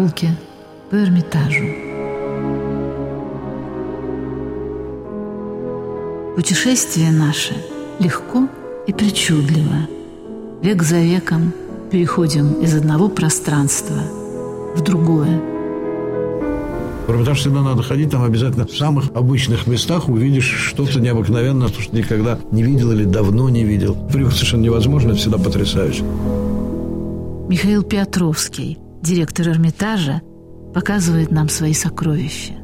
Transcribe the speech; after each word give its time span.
Прогулки 0.00 0.30
по 0.90 0.96
Эрмитажу. 0.96 1.64
Путешествие 6.36 7.10
наше 7.10 7.52
легко 7.98 8.48
и 8.86 8.94
причудливо. 8.94 9.88
Век 10.62 10.82
за 10.82 11.00
веком 11.00 11.52
переходим 11.90 12.62
из 12.62 12.74
одного 12.74 13.10
пространства 13.10 13.98
в 14.74 14.80
другое. 14.80 15.38
В 17.06 17.10
Эрмитаж 17.10 17.40
всегда 17.40 17.60
надо 17.60 17.82
ходить, 17.82 18.10
там 18.10 18.24
обязательно 18.24 18.66
в 18.66 18.74
самых 18.74 19.10
обычных 19.14 19.66
местах 19.66 20.08
увидишь 20.08 20.70
что-то 20.70 20.98
необыкновенное, 20.98 21.68
то, 21.68 21.78
что 21.78 21.94
никогда 21.94 22.38
не 22.50 22.62
видел 22.62 22.92
или 22.92 23.04
давно 23.04 23.50
не 23.50 23.64
видел. 23.64 23.94
Приехать 24.10 24.36
совершенно 24.36 24.62
невозможно, 24.62 25.10
это 25.10 25.18
всегда 25.18 25.36
потрясающе. 25.36 26.04
Михаил 27.50 27.82
Петровский, 27.82 28.78
директор 29.02 29.48
Эрмитажа, 29.48 30.22
показывает 30.74 31.30
нам 31.30 31.48
свои 31.48 31.74
сокровища. 31.74 32.54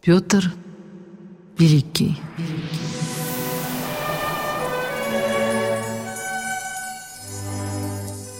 Петр 0.00 0.52
Великий. 1.58 2.18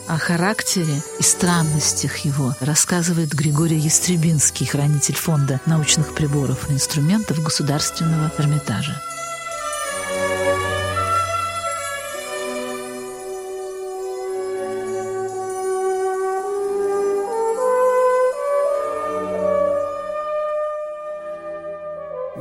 О 0.08 0.18
характере 0.18 1.02
и 1.20 1.22
странностях 1.22 2.18
его 2.18 2.52
рассказывает 2.60 3.32
Григорий 3.32 3.78
Ястребинский, 3.78 4.66
хранитель 4.66 5.14
фонда 5.14 5.60
научных 5.64 6.14
приборов 6.14 6.68
и 6.68 6.74
инструментов 6.74 7.42
Государственного 7.42 8.30
Эрмитажа. 8.38 9.00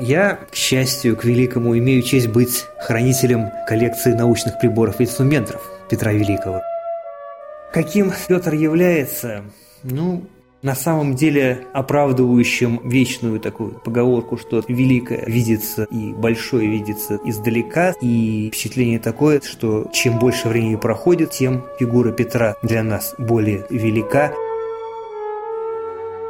Я, 0.02 0.40
к 0.52 0.56
счастью, 0.56 1.16
к 1.16 1.26
великому, 1.26 1.78
имею 1.78 2.02
честь 2.02 2.28
быть 2.28 2.66
хранителем 2.80 3.52
коллекции 3.68 4.14
научных 4.14 4.60
приборов 4.60 5.00
и 5.00 5.04
инструментов 5.04 5.62
Петра 5.92 6.12
Великого. 6.12 6.64
Каким 7.72 8.12
Петр 8.28 8.56
является? 8.56 9.44
Ну, 9.84 10.24
на 10.64 10.74
самом 10.74 11.14
деле 11.14 11.68
оправдывающим 11.74 12.82
вечную 12.84 13.40
такую 13.40 13.74
поговорку, 13.80 14.38
что 14.38 14.64
великое 14.68 15.24
видится 15.28 15.84
и 15.92 16.14
большое 16.14 16.68
видится 16.68 17.20
издалека, 17.24 17.94
и 18.02 18.50
впечатление 18.52 18.98
такое, 18.98 19.40
что 19.42 19.88
чем 19.94 20.18
больше 20.18 20.48
времени 20.48 20.78
проходит, 20.78 21.30
тем 21.30 21.64
фигура 21.80 22.12
Петра 22.12 22.56
для 22.64 22.82
нас 22.82 23.14
более 23.20 23.68
велика. 23.70 24.34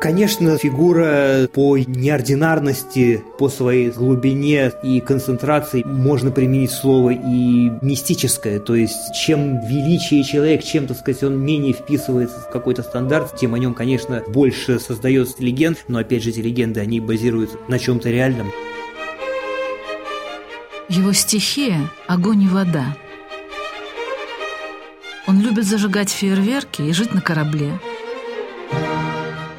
Конечно, 0.02 0.58
фигура 0.58 1.48
по 1.54 1.78
неординарности, 1.78 3.24
по 3.38 3.50
своей 3.50 3.92
глубине 3.92 4.72
и 4.82 5.00
концентрации 5.00 5.84
можно 5.84 6.32
применить 6.32 6.72
слово 6.72 7.12
и 7.12 7.70
мистическое, 7.84 8.60
то 8.60 8.74
есть 8.74 9.14
чем 9.14 9.64
величие 9.68 10.24
человек, 10.24 10.64
чем, 10.64 10.88
так 10.88 10.98
сказать, 10.98 11.22
он 11.22 11.40
менее 11.40 11.74
вписывается 11.74 12.40
в 12.40 12.50
какой-то 12.50 12.82
стандарт, 12.82 13.38
тем 13.38 13.54
о 13.54 13.60
нем, 13.60 13.76
конечно, 13.76 14.24
больше 14.28 14.80
создается 14.80 15.36
легенд, 15.38 15.86
но 15.88 16.00
опять 16.00 16.24
же 16.24 16.32
эти 16.32 16.40
легенды, 16.40 16.80
они 16.80 17.00
базируются 17.00 17.58
на 17.68 17.78
чем-то 17.78 18.10
реальном. 18.10 18.52
Его 20.90 21.14
стихия– 21.14 21.92
огонь 22.08 22.42
и 22.42 22.48
вода. 22.48 22.98
Он 25.28 25.40
любит 25.40 25.66
зажигать 25.66 26.10
фейерверки 26.10 26.82
и 26.82 26.92
жить 26.92 27.14
на 27.14 27.22
корабле– 27.22 27.80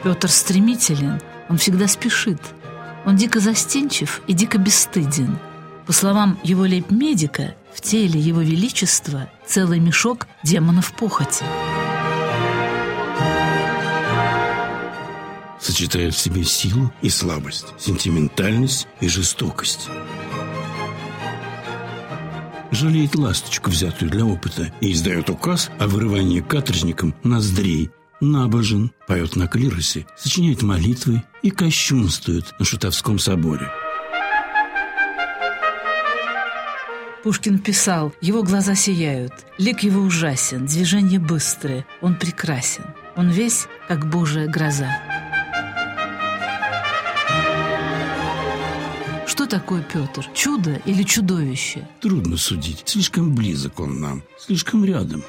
Петр 0.02 0.28
стремителен, 0.28 1.20
он 1.48 1.58
всегда 1.58 1.86
спешит. 1.86 2.40
Он 3.06 3.16
дико 3.16 3.38
застенчив 3.38 4.20
и 4.26 4.32
дико 4.32 4.58
бесстыден. 4.58 5.38
По 5.86 5.92
словам 5.92 6.38
его 6.42 6.62
лейб-медика, 6.62 7.54
в 7.72 7.80
теле 7.80 8.18
его 8.20 8.40
величества 8.40 9.30
целый 9.46 9.78
мешок 9.78 10.26
демонов 10.42 10.92
похоти. 10.92 11.44
Сочетает 15.60 16.14
в 16.14 16.18
себе 16.18 16.42
силу 16.44 16.92
и 17.02 17.08
слабость, 17.08 17.66
сентиментальность 17.78 18.88
и 19.00 19.08
жестокость. 19.08 19.88
Жалеет 22.72 23.14
ласточку, 23.14 23.70
взятую 23.70 24.10
для 24.10 24.24
опыта, 24.24 24.72
и 24.80 24.92
издает 24.92 25.30
указ 25.30 25.70
о 25.78 25.86
вырывании 25.86 26.40
каторжникам 26.40 27.14
ноздрей– 27.22 27.90
набожен, 28.22 28.92
поет 29.06 29.36
на 29.36 29.48
клиросе, 29.48 30.06
сочиняет 30.16 30.62
молитвы 30.62 31.22
и 31.42 31.50
кощунствует 31.50 32.54
на 32.58 32.64
Шутовском 32.64 33.18
соборе. 33.18 33.68
Пушкин 37.22 37.58
писал, 37.58 38.12
его 38.20 38.42
глаза 38.42 38.74
сияют, 38.74 39.32
лик 39.58 39.80
его 39.80 40.00
ужасен, 40.00 40.66
движения 40.66 41.20
быстрые, 41.20 41.86
он 42.00 42.16
прекрасен, 42.16 42.84
он 43.16 43.30
весь 43.30 43.66
как 43.86 44.08
божья 44.10 44.46
гроза. 44.48 44.90
Что 49.26 49.46
такое 49.46 49.82
Петр? 49.82 50.28
Чудо 50.34 50.80
или 50.84 51.02
чудовище? 51.04 51.88
Трудно 52.00 52.36
судить. 52.36 52.82
Слишком 52.84 53.34
близок 53.34 53.80
он 53.80 54.00
нам, 54.00 54.22
слишком 54.38 54.84
рядом. 54.84 55.22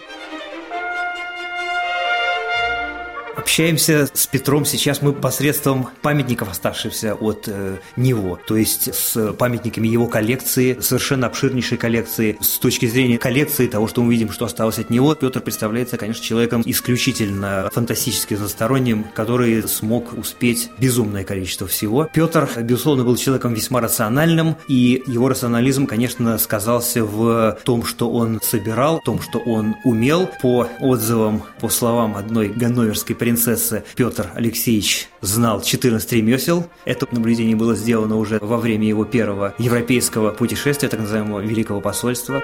Общаемся 3.35 4.07
с 4.13 4.27
Петром 4.27 4.63
сейчас 4.63 5.01
мы 5.01 5.11
посредством 5.11 5.89
памятников, 6.03 6.51
оставшихся 6.51 7.15
от 7.15 7.45
э, 7.47 7.77
него, 7.95 8.39
то 8.47 8.55
есть 8.55 8.93
с 8.93 9.33
памятниками 9.33 9.87
его 9.87 10.05
коллекции, 10.05 10.77
совершенно 10.79 11.27
обширнейшей 11.27 11.79
коллекции. 11.79 12.37
С 12.41 12.59
точки 12.59 12.85
зрения 12.85 13.17
коллекции, 13.17 13.67
того, 13.67 13.87
что 13.87 14.03
мы 14.03 14.11
видим, 14.13 14.31
что 14.31 14.45
осталось 14.45 14.77
от 14.77 14.91
него, 14.91 15.15
Петр 15.15 15.41
представляется, 15.41 15.97
конечно, 15.97 16.23
человеком 16.23 16.61
исключительно 16.63 17.69
фантастически 17.73 18.35
засторонним, 18.35 19.03
который 19.15 19.67
смог 19.67 20.13
успеть 20.13 20.69
безумное 20.77 21.23
количество 21.23 21.65
всего. 21.67 22.07
Петр, 22.13 22.47
безусловно, 22.57 23.03
был 23.03 23.15
человеком 23.15 23.55
весьма 23.55 23.81
рациональным, 23.81 24.57
и 24.67 25.01
его 25.07 25.27
рационализм, 25.27 25.87
конечно, 25.87 26.37
сказался 26.37 27.03
в 27.03 27.57
том, 27.63 27.83
что 27.83 28.11
он 28.11 28.39
собирал, 28.43 28.99
в 28.99 29.03
том, 29.03 29.21
что 29.21 29.39
он 29.39 29.75
умел. 29.83 30.29
По 30.41 30.69
отзывам, 30.79 31.43
по 31.59 31.69
словам 31.69 32.15
одной 32.15 32.49
ганноверской 32.49 33.15
принцессы 33.23 33.85
Петр 33.95 34.31
Алексеевич 34.35 35.07
знал 35.21 35.61
14 35.61 36.11
ремесел. 36.11 36.67
Это 36.83 37.07
наблюдение 37.09 37.55
было 37.55 37.73
сделано 37.73 38.17
уже 38.17 38.37
во 38.41 38.57
время 38.57 38.85
его 38.85 39.05
первого 39.05 39.55
европейского 39.57 40.31
путешествия, 40.31 40.89
так 40.89 40.99
называемого 40.99 41.39
Великого 41.39 41.79
посольства. 41.79 42.43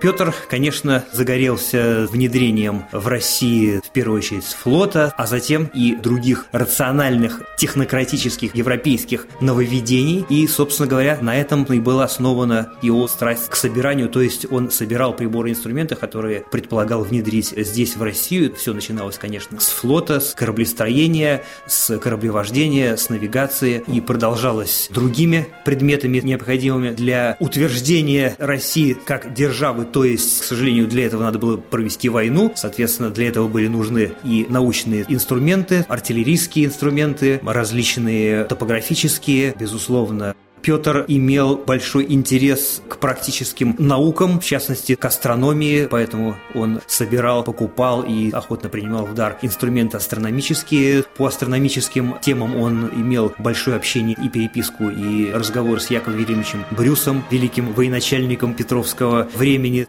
Петр, 0.00 0.34
конечно, 0.48 1.04
загорелся 1.12 2.08
внедрением 2.10 2.84
в 2.90 3.06
России 3.06 3.82
в 3.84 3.90
первую 3.90 4.20
очередь 4.20 4.44
флота, 4.44 5.12
а 5.18 5.26
затем 5.26 5.70
и 5.74 5.94
других 5.94 6.46
рациональных 6.52 7.42
технократических 7.58 8.54
европейских 8.54 9.26
нововведений. 9.42 10.24
И, 10.30 10.46
собственно 10.46 10.88
говоря, 10.88 11.18
на 11.20 11.36
этом 11.36 11.64
и 11.64 11.78
была 11.80 12.04
основана 12.04 12.72
его 12.80 13.06
страсть 13.08 13.50
к 13.50 13.56
собиранию, 13.56 14.08
то 14.08 14.22
есть 14.22 14.50
он 14.50 14.70
собирал 14.70 15.14
приборы 15.14 15.50
и 15.50 15.52
инструменты, 15.52 15.96
которые 15.96 16.44
предполагал 16.50 17.02
внедрить 17.02 17.52
здесь, 17.54 17.96
в 17.96 18.02
Россию. 18.02 18.54
Все 18.54 18.72
начиналось, 18.72 19.18
конечно, 19.18 19.60
с 19.60 19.68
флота, 19.68 20.20
с 20.20 20.32
кораблестроения, 20.32 21.42
с 21.66 21.98
кораблевождения, 21.98 22.96
с 22.96 23.10
навигации 23.10 23.84
и 23.86 24.00
продолжалось 24.00 24.88
другими 24.90 25.48
предметами, 25.66 26.20
необходимыми 26.20 26.90
для 26.90 27.36
утверждения 27.38 28.34
России 28.38 28.94
как 28.94 29.34
державы 29.34 29.89
то 29.92 30.04
есть, 30.04 30.40
к 30.40 30.44
сожалению, 30.44 30.86
для 30.86 31.06
этого 31.06 31.22
надо 31.22 31.38
было 31.38 31.56
провести 31.56 32.08
войну, 32.08 32.52
соответственно, 32.54 33.10
для 33.10 33.28
этого 33.28 33.48
были 33.48 33.68
нужны 33.68 34.12
и 34.24 34.46
научные 34.48 35.04
инструменты, 35.08 35.84
артиллерийские 35.88 36.66
инструменты, 36.66 37.40
различные 37.44 38.44
топографические, 38.44 39.54
безусловно, 39.58 40.34
Петр 40.62 41.04
имел 41.08 41.56
большой 41.56 42.06
интерес 42.12 42.82
к 42.88 42.98
практическим 42.98 43.74
наукам, 43.78 44.40
в 44.40 44.44
частности, 44.44 44.94
к 44.94 45.04
астрономии, 45.04 45.86
поэтому 45.90 46.36
он 46.54 46.80
собирал, 46.86 47.42
покупал 47.44 48.02
и 48.02 48.30
охотно 48.30 48.68
принимал 48.68 49.06
в 49.06 49.14
дар 49.14 49.38
инструменты 49.42 49.96
астрономические. 49.96 51.04
По 51.16 51.26
астрономическим 51.26 52.16
темам 52.20 52.56
он 52.56 52.88
имел 52.88 53.32
большое 53.38 53.76
общение 53.76 54.16
и 54.22 54.28
переписку, 54.28 54.90
и 54.90 55.30
разговор 55.32 55.80
с 55.80 55.90
Яковом 55.90 56.20
Еремовичем 56.20 56.64
Брюсом, 56.70 57.24
великим 57.30 57.72
военачальником 57.72 58.54
Петровского 58.54 59.28
времени. 59.34 59.86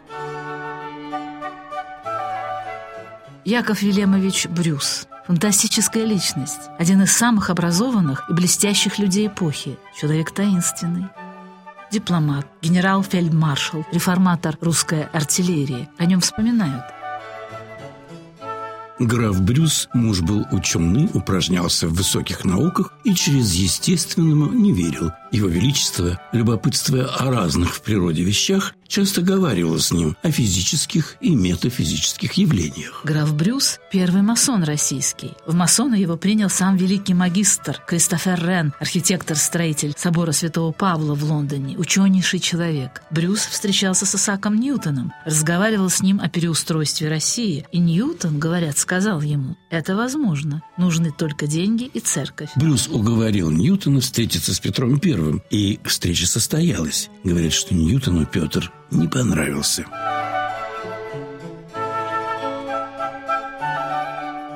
Яков 3.44 3.82
Велемович 3.82 4.46
Брюс 4.46 5.06
Фантастическая 5.26 6.04
личность, 6.04 6.70
один 6.78 7.02
из 7.02 7.12
самых 7.12 7.50
образованных 7.50 8.28
и 8.28 8.32
блестящих 8.32 8.98
людей 8.98 9.28
эпохи, 9.28 9.78
человек 9.98 10.32
таинственный. 10.32 11.08
дипломат, 11.92 12.46
генерал-фельдмаршал, 12.62 13.84
реформатор 13.92 14.56
русской 14.60 15.04
артиллерии. 15.12 15.88
О 15.98 16.06
нем 16.06 16.20
вспоминают– 16.20 16.84
Граф 19.06 19.40
Брюс, 19.40 19.88
муж 19.94 20.20
был 20.20 20.46
ученый, 20.52 21.08
упражнялся 21.12 21.88
в 21.88 21.94
высоких 21.94 22.44
науках 22.44 22.92
и 23.02 23.14
через 23.14 23.52
естественному 23.54 24.52
не 24.52 24.72
верил. 24.72 25.10
Его 25.32 25.48
Величество, 25.48 26.20
любопытствуя 26.32 27.06
о 27.06 27.30
разных 27.32 27.74
в 27.74 27.82
природе 27.82 28.22
вещах, 28.22 28.74
часто 28.92 29.22
говаривал 29.22 29.78
с 29.78 29.90
ним 29.90 30.18
о 30.22 30.30
физических 30.30 31.16
и 31.22 31.34
метафизических 31.34 32.34
явлениях. 32.34 33.00
Граф 33.04 33.34
Брюс– 33.34 33.80
первый 33.90 34.20
масон 34.20 34.64
российский. 34.64 35.32
В 35.46 35.54
масоны 35.54 35.94
его 35.94 36.18
принял 36.18 36.50
сам 36.50 36.76
великий 36.76 37.14
магистр 37.14 37.80
Кристофер 37.88 38.38
Рен, 38.46 38.74
архитектор-строитель 38.78 39.94
собора 39.96 40.32
Святого 40.32 40.72
Павла 40.72 41.14
в 41.14 41.24
Лондоне, 41.24 41.78
ученейший 41.78 42.38
человек. 42.38 43.00
Брюс 43.10 43.40
встречался 43.40 44.04
с 44.04 44.14
Исааком 44.14 44.60
Ньютоном, 44.60 45.14
разговаривал 45.24 45.88
с 45.88 46.02
ним 46.02 46.20
о 46.20 46.28
переустройстве 46.28 47.08
России, 47.08 47.66
и 47.72 47.78
Ньютон, 47.78 48.38
говорят, 48.38 48.76
сказал 48.76 49.22
ему, 49.22 49.56
это 49.70 49.96
возможно, 49.96 50.62
нужны 50.76 51.12
только 51.12 51.46
деньги 51.46 51.84
и 51.84 52.00
церковь. 52.00 52.50
Брюс 52.56 52.88
уговорил 52.88 53.50
Ньютона 53.50 54.00
встретиться 54.00 54.52
с 54.52 54.60
Петром 54.60 55.00
Первым, 55.00 55.42
и 55.48 55.80
встреча 55.86 56.26
состоялась. 56.26 57.08
Говорят, 57.24 57.54
что 57.54 57.74
Ньютону 57.74 58.26
Петр 58.26 58.70
не 58.90 59.08
понравился. 59.08 59.86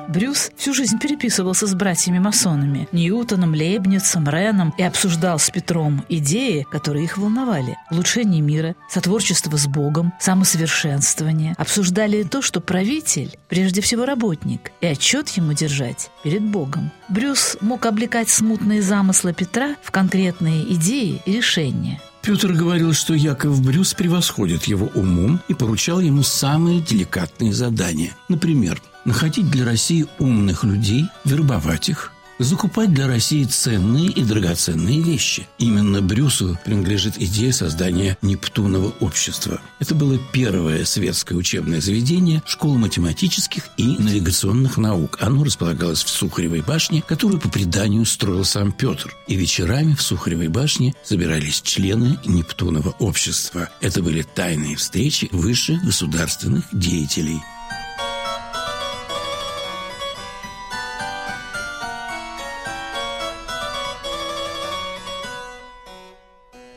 Брюс 0.07 0.51
всю 0.55 0.73
жизнь 0.73 0.97
переписывался 0.99 1.67
с 1.67 1.75
братьями-масонами 1.75 2.87
Ньютоном, 2.91 3.53
Лейбницем, 3.53 4.27
Реном 4.27 4.73
и 4.77 4.81
обсуждал 4.81 5.37
с 5.37 5.49
Петром 5.51 6.03
идеи, 6.09 6.65
которые 6.71 7.05
их 7.05 7.17
волновали. 7.17 7.77
Улучшение 7.91 8.41
мира, 8.41 8.75
сотворчество 8.89 9.57
с 9.57 9.67
Богом, 9.67 10.13
самосовершенствование. 10.19 11.53
Обсуждали 11.57 12.23
то, 12.23 12.41
что 12.41 12.61
правитель 12.61 13.37
прежде 13.49 13.81
всего 13.81 14.05
работник, 14.05 14.71
и 14.81 14.87
отчет 14.87 15.29
ему 15.29 15.53
держать 15.53 16.09
перед 16.23 16.41
Богом. 16.41 16.89
Брюс 17.09 17.57
мог 17.61 17.85
облекать 17.85 18.29
смутные 18.29 18.81
замыслы 18.81 19.33
Петра 19.33 19.75
в 19.83 19.91
конкретные 19.91 20.73
идеи 20.73 21.21
и 21.25 21.33
решения. 21.33 22.01
Петр 22.21 22.51
говорил, 22.51 22.93
что 22.93 23.13
Яков 23.13 23.61
Брюс 23.61 23.93
превосходит 23.93 24.65
его 24.65 24.87
умом 24.93 25.39
и 25.47 25.53
поручал 25.53 25.99
ему 25.99 26.23
самые 26.23 26.81
деликатные 26.81 27.53
задания. 27.53 28.15
Например, 28.27 28.81
находить 29.05 29.49
для 29.49 29.65
России 29.65 30.05
умных 30.19 30.63
людей, 30.63 31.05
вербовать 31.23 31.89
их, 31.89 32.11
закупать 32.39 32.93
для 32.93 33.07
России 33.07 33.43
ценные 33.43 34.09
и 34.09 34.23
драгоценные 34.23 35.01
вещи. 35.01 35.47
Именно 35.57 36.01
Брюсу 36.01 36.57
принадлежит 36.63 37.17
идея 37.17 37.51
создания 37.51 38.17
Нептунова 38.21 38.93
общества. 38.99 39.61
Это 39.79 39.95
было 39.95 40.17
первое 40.31 40.85
светское 40.85 41.35
учебное 41.35 41.81
заведение 41.81 42.43
школы 42.45 42.77
математических 42.77 43.63
и 43.77 43.97
навигационных 43.97 44.77
наук. 44.77 45.17
Оно 45.21 45.43
располагалось 45.43 46.03
в 46.03 46.09
Сухаревой 46.09 46.61
башне, 46.61 47.01
которую 47.01 47.39
по 47.39 47.49
преданию 47.49 48.05
строил 48.05 48.43
сам 48.43 48.71
Петр. 48.71 49.15
И 49.27 49.35
вечерами 49.35 49.93
в 49.93 50.01
Сухаревой 50.01 50.47
башне 50.47 50.93
собирались 51.03 51.61
члены 51.61 52.19
Нептунова 52.25 52.95
общества. 52.99 53.69
Это 53.81 54.01
были 54.01 54.21
тайные 54.21 54.75
встречи 54.75 55.29
высших 55.31 55.83
государственных 55.83 56.65
деятелей– 56.71 57.41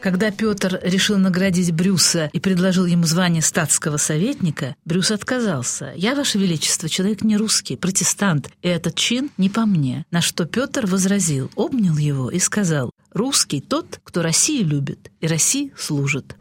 Когда 0.01 0.31
Петр 0.31 0.81
решил 0.83 1.19
наградить 1.19 1.73
Брюса 1.73 2.31
и 2.33 2.41
предложил 2.41 2.87
ему 2.87 3.05
звание 3.05 3.43
статского 3.43 3.99
советника, 3.99 4.75
Брюс 4.85 5.11
отказался. 5.11 5.93
«Я, 5.95 6.15
Ваше 6.15 6.39
Величество, 6.39 6.89
человек 6.89 7.23
не 7.23 7.37
русский, 7.37 7.77
протестант, 7.77 8.51
и 8.63 8.69
этот 8.69 8.95
чин 8.95 9.31
не 9.37 9.51
по 9.51 9.67
мне». 9.67 10.07
На 10.11 10.23
что 10.23 10.47
Петр 10.47 10.87
возразил, 10.87 11.51
обнял 11.55 11.97
его 11.97 12.31
и 12.31 12.39
сказал, 12.39 12.91
«Русский 13.13 13.61
тот, 13.61 14.01
кто 14.03 14.23
Россию 14.23 14.69
любит 14.69 15.11
и 15.21 15.27
России 15.27 15.73
служит». 15.77 16.35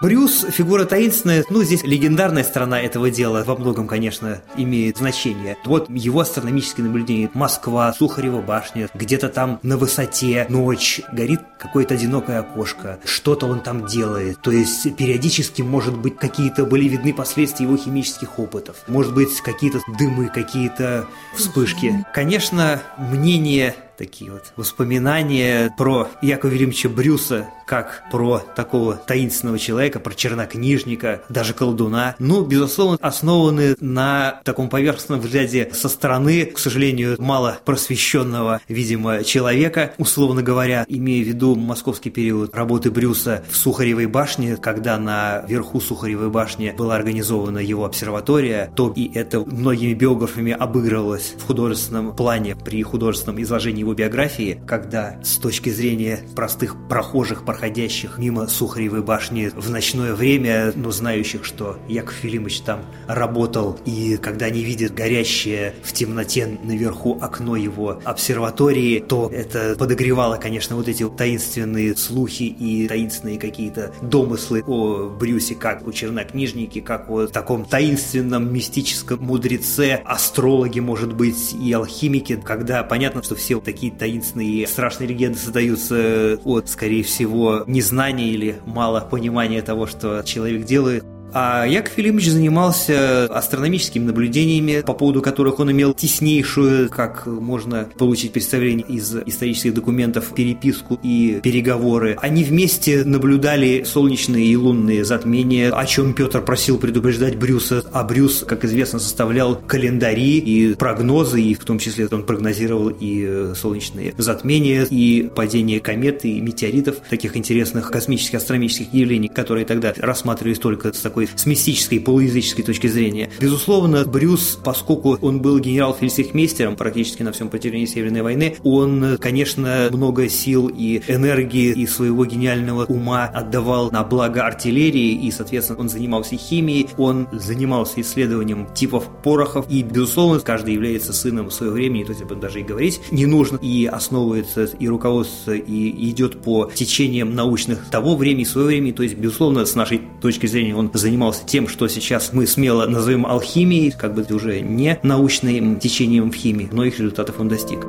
Брюс– 0.00 0.46
фигура 0.50 0.86
таинственная, 0.86 1.44
ну, 1.50 1.62
здесь 1.62 1.82
легендарная 1.82 2.42
сторона 2.42 2.80
этого 2.80 3.10
дела 3.10 3.44
во 3.46 3.54
многом, 3.54 3.86
конечно, 3.86 4.40
имеет 4.56 4.96
значение. 4.96 5.58
Вот 5.66 5.90
его 5.90 6.20
астрономические 6.20 6.86
наблюдения. 6.86 7.30
Москва, 7.34 7.92
Сухарева 7.92 8.40
башня, 8.40 8.88
где-то 8.94 9.28
там 9.28 9.60
на 9.62 9.76
высоте, 9.76 10.46
ночь, 10.48 11.02
горит 11.12 11.40
какое-то 11.58 11.94
одинокое 11.94 12.40
окошко, 12.40 12.98
что-то 13.04 13.46
он 13.46 13.60
там 13.60 13.84
делает. 13.84 14.40
То 14.40 14.50
есть 14.50 14.96
периодически, 14.96 15.60
может 15.60 15.98
быть, 15.98 16.16
какие-то 16.16 16.64
были 16.64 16.88
видны 16.88 17.12
последствия 17.12 17.66
его 17.66 17.76
химических 17.76 18.38
опытов. 18.38 18.76
Может 18.88 19.12
быть, 19.12 19.38
какие-то 19.42 19.80
дымы, 19.98 20.28
какие-то 20.28 21.08
вспышки. 21.34 22.06
Конечно, 22.14 22.80
мнение 22.96 23.74
такие 24.00 24.32
вот 24.32 24.54
воспоминания 24.56 25.74
про 25.76 26.08
Якова 26.22 26.50
Велимовича 26.50 26.88
Брюса, 26.88 27.48
как 27.66 28.02
про 28.10 28.38
такого 28.38 28.94
таинственного 28.96 29.58
человека, 29.58 30.00
про 30.00 30.14
чернокнижника, 30.14 31.22
даже 31.28 31.52
колдуна, 31.52 32.16
ну, 32.18 32.42
безусловно, 32.42 32.98
основаны 33.00 33.76
на 33.78 34.40
таком 34.42 34.70
поверхностном 34.70 35.20
взгляде 35.20 35.70
со 35.74 35.90
стороны, 35.90 36.46
к 36.46 36.58
сожалению, 36.58 37.16
мало 37.18 37.58
просвещенного, 37.66 38.60
видимо, 38.68 39.22
человека, 39.22 39.92
условно 39.98 40.42
говоря, 40.42 40.86
имея 40.88 41.22
в 41.22 41.28
виду 41.28 41.54
московский 41.54 42.08
период 42.08 42.54
работы 42.54 42.90
Брюса 42.90 43.44
в 43.50 43.56
Сухаревой 43.56 44.06
башне, 44.06 44.56
когда 44.56 44.98
на 44.98 45.44
верху 45.46 45.78
Сухаревой 45.78 46.30
башни 46.30 46.74
была 46.76 46.96
организована 46.96 47.58
его 47.58 47.84
обсерватория, 47.84 48.72
то 48.74 48.92
и 48.96 49.12
это 49.14 49.40
многими 49.40 49.92
биографами 49.92 50.52
обыгрывалось 50.52 51.34
в 51.38 51.46
художественном 51.46 52.16
плане 52.16 52.56
при 52.56 52.82
художественном 52.82 53.40
изложении 53.42 53.80
его 53.80 53.89
его 53.90 53.94
биографии, 53.94 54.60
когда 54.66 55.20
с 55.22 55.36
точки 55.36 55.70
зрения 55.70 56.20
простых 56.34 56.76
прохожих, 56.88 57.44
проходящих 57.44 58.18
мимо 58.18 58.46
Сухаревой 58.46 59.02
башни 59.02 59.50
в 59.54 59.70
ночное 59.70 60.14
время, 60.14 60.72
но 60.76 60.90
знающих, 60.90 61.44
что 61.44 61.78
Яков 61.88 62.14
Филимович 62.14 62.60
там 62.60 62.82
работал, 63.06 63.78
и 63.84 64.16
когда 64.16 64.46
они 64.46 64.62
видят 64.62 64.94
горящее 64.94 65.74
в 65.82 65.92
темноте 65.92 66.58
наверху 66.62 67.18
окно 67.20 67.56
его 67.56 68.00
обсерватории, 68.04 69.00
то 69.00 69.28
это 69.32 69.74
подогревало, 69.78 70.36
конечно, 70.36 70.76
вот 70.76 70.88
эти 70.88 71.08
таинственные 71.08 71.96
слухи 71.96 72.44
и 72.44 72.86
таинственные 72.86 73.38
какие-то 73.38 73.92
домыслы 74.02 74.62
о 74.66 75.08
Брюсе, 75.08 75.54
как 75.54 75.86
о 75.86 75.92
чернокнижнике, 75.92 76.80
как 76.80 77.10
о 77.10 77.26
таком 77.26 77.64
таинственном 77.64 78.52
мистическом 78.52 79.20
мудреце, 79.20 80.00
астрологе, 80.04 80.80
может 80.80 81.14
быть, 81.14 81.52
и 81.52 81.72
алхимике, 81.72 82.36
когда 82.36 82.82
понятно, 82.84 83.22
что 83.22 83.34
все 83.34 83.60
такие 83.60 83.79
какие-то 83.80 84.00
таинственные 84.00 84.66
страшные 84.66 85.08
легенды 85.08 85.38
создаются 85.38 86.38
от, 86.44 86.68
скорее 86.68 87.02
всего, 87.02 87.64
незнания 87.66 88.28
или 88.28 88.56
мало 88.66 89.00
понимания 89.00 89.62
того, 89.62 89.86
что 89.86 90.22
человек 90.22 90.66
делает. 90.66 91.02
А 91.32 91.64
Яков 91.66 91.94
Филимович 91.94 92.30
занимался 92.30 93.26
астрономическими 93.26 94.04
наблюдениями, 94.04 94.82
по 94.82 94.94
поводу 94.94 95.22
которых 95.22 95.60
он 95.60 95.70
имел 95.70 95.94
теснейшую, 95.94 96.88
как 96.88 97.26
можно 97.26 97.88
получить 97.96 98.32
представление 98.32 98.86
из 98.86 99.14
исторических 99.26 99.74
документов, 99.74 100.32
переписку 100.34 100.98
и 101.02 101.40
переговоры. 101.42 102.16
Они 102.20 102.44
вместе 102.44 103.04
наблюдали 103.04 103.84
солнечные 103.84 104.46
и 104.46 104.56
лунные 104.56 105.04
затмения, 105.04 105.72
о 105.72 105.86
чем 105.86 106.14
Петр 106.14 106.42
просил 106.42 106.78
предупреждать 106.78 107.36
Брюса, 107.36 107.84
а 107.92 108.02
Брюс, 108.04 108.44
как 108.46 108.64
известно, 108.64 108.98
составлял 108.98 109.56
календари 109.56 110.38
и 110.38 110.74
прогнозы, 110.74 111.40
и 111.40 111.54
в 111.54 111.64
том 111.64 111.78
числе 111.78 112.08
он 112.10 112.24
прогнозировал 112.24 112.88
и 112.88 113.24
э, 113.26 113.54
солнечные 113.56 114.14
затмения, 114.18 114.86
и 114.90 115.30
падение 115.34 115.80
комет 115.80 116.24
и 116.24 116.40
метеоритов, 116.40 116.96
таких 117.08 117.36
интересных 117.36 117.90
космических 117.90 118.36
астрономических 118.36 118.92
явлений, 118.92 119.28
которые 119.28 119.64
тогда 119.64 119.92
рассматривались 119.96 120.58
только 120.58 120.92
с 120.92 121.00
такой 121.00 121.19
такой 121.20 121.38
с 121.38 121.46
мистической, 121.46 122.00
полуязыческой 122.00 122.64
точки 122.64 122.86
зрения. 122.86 123.30
Безусловно, 123.40 124.04
Брюс, 124.04 124.58
поскольку 124.62 125.18
он 125.20 125.40
был 125.40 125.58
генерал-фельдсехмейстером 125.58 126.76
практически 126.76 127.22
на 127.22 127.32
всем 127.32 127.48
протяжении 127.48 127.86
Северной 127.86 128.22
войны, 128.22 128.56
он, 128.62 129.18
конечно, 129.18 129.88
много 129.90 130.28
сил 130.28 130.70
и 130.74 131.02
энергии 131.08 131.72
и 131.72 131.86
своего 131.86 132.24
гениального 132.24 132.84
ума 132.84 133.24
отдавал 133.26 133.90
на 133.90 134.02
благо 134.02 134.44
артиллерии, 134.44 135.26
и, 135.26 135.30
соответственно, 135.30 135.80
он 135.80 135.88
занимался 135.88 136.36
химией, 136.36 136.88
он 136.96 137.28
занимался 137.32 138.00
исследованием 138.00 138.68
типов 138.74 139.08
порохов, 139.22 139.66
и, 139.68 139.82
безусловно, 139.82 140.40
каждый 140.40 140.74
является 140.74 141.12
сыном 141.12 141.50
своего 141.50 141.74
времени, 141.74 142.04
то 142.04 142.10
есть 142.10 142.22
об 142.22 142.28
этом 142.28 142.40
даже 142.40 142.60
и 142.60 142.62
говорить 142.62 143.00
не 143.10 143.26
нужно, 143.26 143.56
и 143.56 143.86
основывается, 143.86 144.64
и 144.64 144.88
руководство, 144.88 145.52
и 145.52 146.10
идет 146.10 146.42
по 146.42 146.70
течениям 146.74 147.34
научных 147.34 147.90
того 147.90 148.16
времени, 148.16 148.44
своего 148.44 148.68
времени, 148.68 148.92
то 148.92 149.02
есть, 149.02 149.16
безусловно, 149.16 149.66
с 149.66 149.74
нашей 149.74 150.02
точки 150.20 150.46
зрения, 150.46 150.74
он 150.74 150.90
занимается 150.94 151.09
занимался 151.10 151.44
тем, 151.44 151.66
что 151.66 151.88
сейчас 151.88 152.32
мы 152.32 152.46
смело 152.46 152.86
назовем 152.86 153.26
алхимией, 153.26 153.90
как 153.90 154.14
бы 154.14 154.22
уже 154.32 154.60
не 154.60 154.98
научным 155.02 155.80
течением 155.80 156.30
в 156.30 156.34
химии, 156.36 156.68
но 156.70 156.84
их 156.84 156.98
результатов 157.00 157.40
он 157.40 157.48
достиг. 157.48 157.80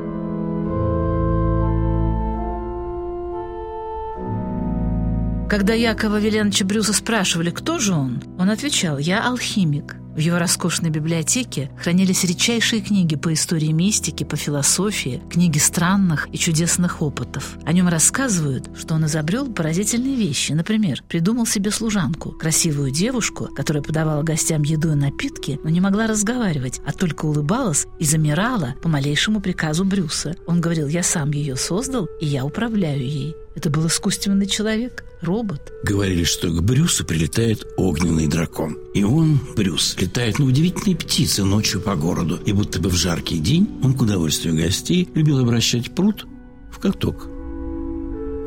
Когда 5.48 5.74
Якова 5.74 6.20
Веленовича 6.20 6.66
Брюса 6.66 6.94
спрашивали, 6.94 7.52
кто 7.52 7.78
же 7.78 7.94
он, 7.94 8.24
он 8.40 8.50
отвечал 8.50 8.98
«Я 8.98 9.28
алхимик». 9.28 10.01
В 10.16 10.20
его 10.20 10.40
роскошной 10.40 10.90
библиотеке 10.90 11.72
хранились 11.82 12.26
редчайшие 12.26 12.82
книги 12.82 13.16
по 13.16 13.34
истории 13.34 13.72
мистики, 13.72 14.26
по 14.26 14.36
философии, 14.36 15.22
книги 15.30 15.58
странных 15.58 16.28
и 16.34 16.38
чудесных 16.38 17.02
опытов. 17.02 17.58
О 17.64 17.72
нем 17.72 17.88
рассказывают, 17.88 18.70
что 18.78 18.96
он 18.96 19.06
изобрел 19.06 19.48
поразительные 19.48 20.16
вещи. 20.16 20.52
Например, 20.52 21.02
придумал 21.08 21.46
себе 21.46 21.72
служанку, 21.72 22.32
красивую 22.32 22.92
девушку, 22.92 23.48
которая 23.56 23.82
подавала 23.82 24.22
гостям 24.22 24.64
еду 24.64 24.92
и 24.92 24.96
напитки, 24.96 25.60
но 25.64 25.70
не 25.70 25.80
могла 25.80 26.08
разговаривать, 26.08 26.82
а 26.86 26.92
только 26.92 27.26
улыбалась 27.26 27.88
и 27.98 28.04
замирала 28.04 28.76
по 28.82 28.90
малейшему 28.90 29.40
приказу 29.40 29.86
Брюса. 29.86 30.36
Он 30.46 30.60
говорил, 30.60 30.90
я 30.90 31.04
сам 31.04 31.32
ее 31.32 31.56
создал, 31.56 32.10
и 32.20 32.26
я 32.26 32.44
управляю 32.44 33.02
ей. 33.02 33.34
Это 33.54 33.70
был 33.70 33.88
искусственный 33.88 34.46
человек, 34.46 35.04
робот. 35.22 35.74
Говорили, 35.84 36.24
что 36.24 36.50
к 36.50 36.64
Брюсу 36.64 37.06
прилетает 37.06 37.68
огненный 37.78 38.28
дракон. 38.28 38.78
И 38.94 39.04
он, 39.04 39.40
Брюс, 39.56 39.96
летает 40.00 40.40
на 40.40 40.46
удивительной 40.46 40.96
птице 40.96 41.44
ночью 41.44 41.82
по 41.82 41.96
городу. 41.96 42.40
И 42.46 42.54
будто 42.54 42.80
бы 42.80 42.90
в 42.90 42.96
жаркий 42.96 43.40
день 43.40 43.70
он, 43.84 43.94
к 43.94 44.02
удовольствию 44.02 44.56
гостей, 44.56 45.10
любил 45.14 45.40
обращать 45.40 45.94
пруд 45.94 46.26
в 46.72 46.80
каток. 46.80 47.26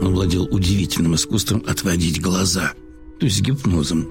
Он 0.01 0.15
владел 0.15 0.45
удивительным 0.45 1.15
искусством 1.15 1.63
отводить 1.67 2.21
глаза, 2.21 2.73
то 3.21 3.27
есть 3.27 3.41
гипнозом. 3.43 4.09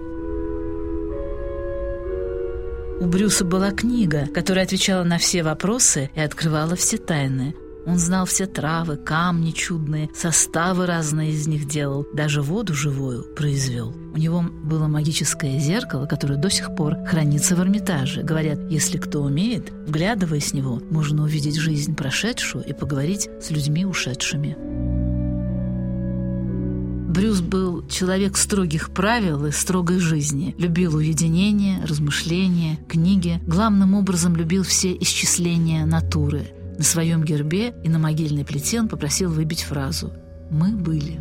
У 3.01 3.05
Брюса 3.05 3.43
была 3.43 3.71
книга, 3.71 4.27
которая 4.27 4.63
отвечала 4.63 5.03
на 5.03 5.17
все 5.17 5.43
вопросы 5.43 6.09
и 6.15 6.21
открывала 6.21 6.75
все 6.75 6.97
тайны. 6.97 7.53
Он 7.85 7.99
знал 7.99 8.25
все 8.25 8.45
травы, 8.45 8.95
камни 8.95 9.51
чудные, 9.51 10.09
составы 10.15 10.85
разные 10.85 11.31
из 11.31 11.47
них 11.47 11.67
делал, 11.67 12.07
даже 12.13 12.41
воду 12.41 12.73
живую 12.73 13.23
произвел. 13.35 13.93
У 14.13 14.17
него 14.17 14.41
было 14.41 14.87
магическое 14.87 15.59
зеркало, 15.59 16.05
которое 16.05 16.37
до 16.37 16.49
сих 16.49 16.75
пор 16.75 16.95
хранится 17.05 17.55
в 17.55 17.59
Эрмитаже. 17.59 18.23
Говорят, 18.23 18.59
если 18.69 18.97
кто 18.97 19.21
умеет, 19.21 19.71
вглядываясь 19.85 20.51
в 20.51 20.53
него, 20.53 20.81
можно 20.91 21.23
увидеть 21.23 21.55
жизнь 21.55 21.95
прошедшую 21.95 22.63
и 22.63 22.73
поговорить 22.73 23.29
с 23.41 23.51
людьми 23.51 23.85
ушедшими. 23.85 24.55
Брюс 27.11 27.41
был 27.41 27.85
человек 27.87 28.37
строгих 28.37 28.91
правил 28.91 29.45
и 29.45 29.51
строгой 29.51 29.99
жизни. 29.99 30.55
Любил 30.57 30.95
уединение, 30.95 31.83
размышления, 31.85 32.79
книги. 32.87 33.39
Главным 33.45 33.93
образом 33.93 34.35
любил 34.35 34.63
все 34.63 34.95
исчисления 34.95 35.85
натуры– 35.85 36.47
на 36.77 36.83
своем 36.83 37.23
гербе 37.23 37.73
и 37.83 37.89
на 37.89 37.99
могильной 37.99 38.45
плите 38.45 38.79
он 38.79 38.87
попросил 38.87 39.31
выбить 39.31 39.63
фразу 39.63 40.11
«Мы 40.49 40.75
были». 40.75 41.19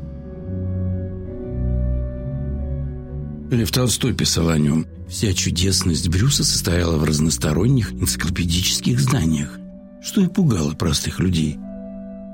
Лев 3.51 3.71
Толстой 3.71 4.15
писал 4.15 4.49
о 4.49 4.59
нем. 4.59 4.87
Вся 5.09 5.35
чудесность 5.35 6.09
Брюса 6.09 6.43
состояла 6.43 6.97
в 6.97 7.05
разносторонних 7.05 7.93
энциклопедических 7.93 8.99
знаниях, 8.99 9.59
что 10.03 10.23
и 10.23 10.27
пугало 10.27 10.73
простых 10.73 11.21
людей. 11.21 11.59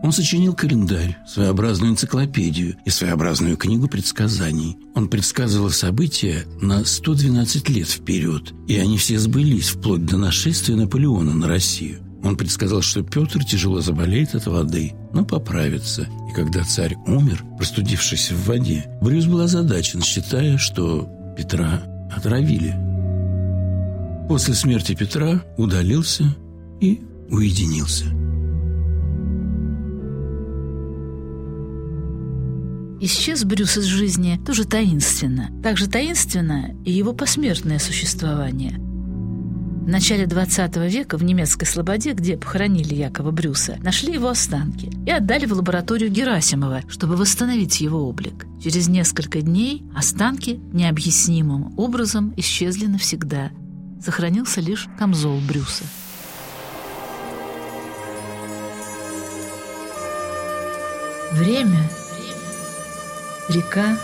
Он 0.01 0.13
сочинил 0.13 0.55
календарь, 0.55 1.19
своеобразную 1.27 1.91
энциклопедию 1.91 2.77
и 2.85 2.91
своеобразную 2.91 3.57
книгу 3.57 3.89
предсказаний. 3.89 4.77
Он 4.95 5.09
предсказывал 5.09 5.71
события 5.71 6.45
на 6.61 6.85
112 6.85 7.69
лет 7.69 7.89
вперед, 7.89 8.53
и 8.69 8.77
они 8.77 8.97
все 8.97 9.19
сбылись 9.19 9.71
вплоть 9.71 10.07
до 10.07 10.17
нашествия 10.17 10.77
Наполеона 10.77 11.35
на 11.35 11.49
Россию. 11.49 12.08
Он 12.23 12.37
предсказал, 12.37 12.83
что 12.83 13.03
Петр 13.03 13.45
тяжело 13.45 13.81
заболеет 13.81 14.35
от 14.35 14.47
воды, 14.47 14.93
но 15.13 15.25
поправится. 15.25 16.09
И 16.29 16.35
когда 16.35 16.65
царь 16.65 16.97
умер, 17.07 17.45
простудившись 17.57 18.33
в 18.33 18.47
воде, 18.47 18.87
Брюс 19.01 19.27
был 19.27 19.41
озадачен, 19.41 20.03
считая, 20.03 20.59
что 20.59 21.09
Петра 21.37 21.83
отравили. 22.15 22.75
После 24.29 24.55
смерти 24.55 24.95
Петра 24.95 25.43
удалился 25.57 26.25
и 26.81 27.01
уединился. 27.31 28.07
Исчез 33.01 33.45
Брюс 33.45 33.77
из 33.77 33.85
жизни 33.85 34.41
тоже 34.45 34.65
таинственно. 34.65 35.51
Так 35.63 35.79
же 35.79 35.87
таинственно 35.87 36.75
и 36.85 36.91
его 36.91 37.13
посмертное 37.13 37.79
существование– 37.79 38.81
в 39.89 39.91
начале 39.91 40.27
20 40.27 40.77
века 40.93 41.17
в 41.17 41.25
немецкой 41.25 41.65
Слободе, 41.65 42.13
где 42.13 42.37
похоронили 42.37 42.95
Якова 42.95 43.31
Брюса, 43.31 43.79
нашли 43.83 44.13
его 44.13 44.29
останки 44.29 44.93
и 45.07 45.11
отдали 45.11 45.47
в 45.47 45.55
лабораторию 45.55 46.11
Герасимова, 46.11 46.83
чтобы 46.91 47.17
восстановить 47.17 47.81
его 47.81 48.07
облик. 48.07 48.45
Через 48.63 48.89
несколько 48.89 49.41
дней 49.41 49.83
останки 49.97 50.61
необъяснимым 50.75 51.73
образом 51.79 52.35
исчезли 52.37 52.85
навсегда. 52.85 53.51
Сохранился 54.05 54.61
лишь 54.61 54.89
камзол 54.99 55.41
Брюса. 55.49 55.85
Время— 61.33 61.81
река 63.49 63.97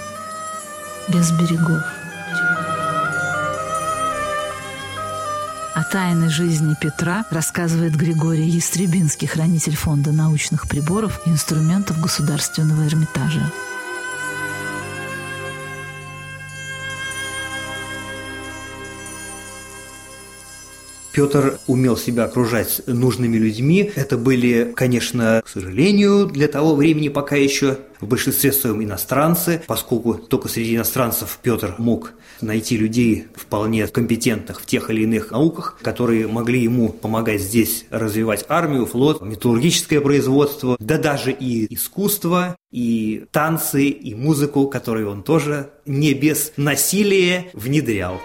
без 1.13 1.31
берегов. 1.33 1.94
О 5.85 5.93
тайной 5.93 6.31
жизни 6.31 6.75
Петра 6.81 7.27
рассказывает 7.31 7.95
Григорий 7.95 8.49
Ястребинский, 8.49 9.27
хранитель 9.27 9.77
фонда 9.77 10.13
научных 10.13 10.67
приборов 10.67 11.21
и 11.27 11.31
инструментов 11.31 12.01
Государственного 12.01 12.87
Эрмитажа. 12.87 13.53
Петр 21.15 21.61
умел 21.69 21.97
себя 21.97 22.25
окружать 22.25 22.83
нужными 22.89 23.37
людьми. 23.37 23.93
Это 23.95 24.19
были, 24.19 24.73
конечно, 24.75 25.43
к 25.45 25.49
сожалению, 25.49 26.27
для 26.27 26.49
того 26.49 26.75
времени 26.75 27.09
пока 27.09 27.37
еще 27.37 27.79
в 28.01 28.07
большинстве 28.09 28.53
своем 28.53 28.83
иностранцы, 28.83 29.63
поскольку 29.67 30.15
только 30.15 30.49
среди 30.49 30.75
иностранцев 30.75 31.39
Петр 31.41 31.77
мог 31.79 32.15
найти 32.41 32.77
людей 32.77 33.29
вполне 33.37 33.87
компетентных 33.87 34.61
в 34.61 34.67
тех 34.67 34.91
или 34.91 35.03
иных 35.03 35.31
науках, 35.31 35.79
которые 35.81 36.27
могли 36.27 36.61
ему 36.61 36.89
помогать 36.89 37.41
здесь 37.41 37.87
развивать 37.91 38.45
армию, 38.49 38.85
флот, 38.85 39.23
металлургическое 39.23 40.01
производство, 40.01 40.77
да 40.81 40.99
даже 40.99 41.31
и 41.31 41.73
искусство, 41.73 42.57
и 42.73 43.25
танцы, 43.31 43.85
и 43.85 44.17
музыку, 44.17 44.67
которые 44.67 45.07
он 45.07 45.23
тоже 45.23 45.71
не 45.87 46.13
без 46.13 46.53
насилия 46.57 47.47
внедрял. 47.53 48.21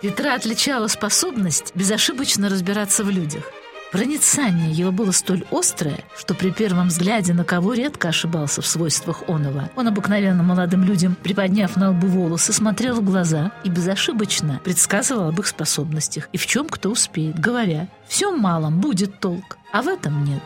Петра 0.00 0.34
отличала 0.34 0.86
способность 0.86 1.72
безошибочно 1.74 2.48
разбираться 2.48 3.04
в 3.04 3.10
людях. 3.10 3.44
Проницание 3.92 4.70
его 4.70 4.92
было 4.92 5.10
столь 5.10 5.44
острое, 5.50 6.04
что 6.16 6.34
при 6.34 6.50
первом 6.50 6.88
взгляде 6.88 7.34
на 7.34 7.44
кого 7.44 7.74
редко 7.74 8.08
ошибался 8.08 8.62
в 8.62 8.66
свойствах 8.66 9.24
оного. 9.28 9.68
Он 9.76 9.88
обыкновенно 9.88 10.42
молодым 10.42 10.84
людям, 10.84 11.16
приподняв 11.20 11.76
на 11.76 11.90
лбу 11.90 12.06
волосы, 12.06 12.52
смотрел 12.52 12.96
в 12.96 13.04
глаза 13.04 13.52
и 13.64 13.68
безошибочно 13.68 14.60
предсказывал 14.64 15.28
об 15.28 15.40
их 15.40 15.46
способностях 15.48 16.28
и 16.32 16.38
в 16.38 16.46
чем 16.46 16.68
кто 16.68 16.90
успеет, 16.90 17.38
говоря 17.38 17.88
«всем 18.08 18.38
малом 18.38 18.80
будет 18.80 19.18
толк, 19.18 19.58
а 19.72 19.82
в 19.82 19.88
этом 19.88 20.24
нет». 20.24 20.42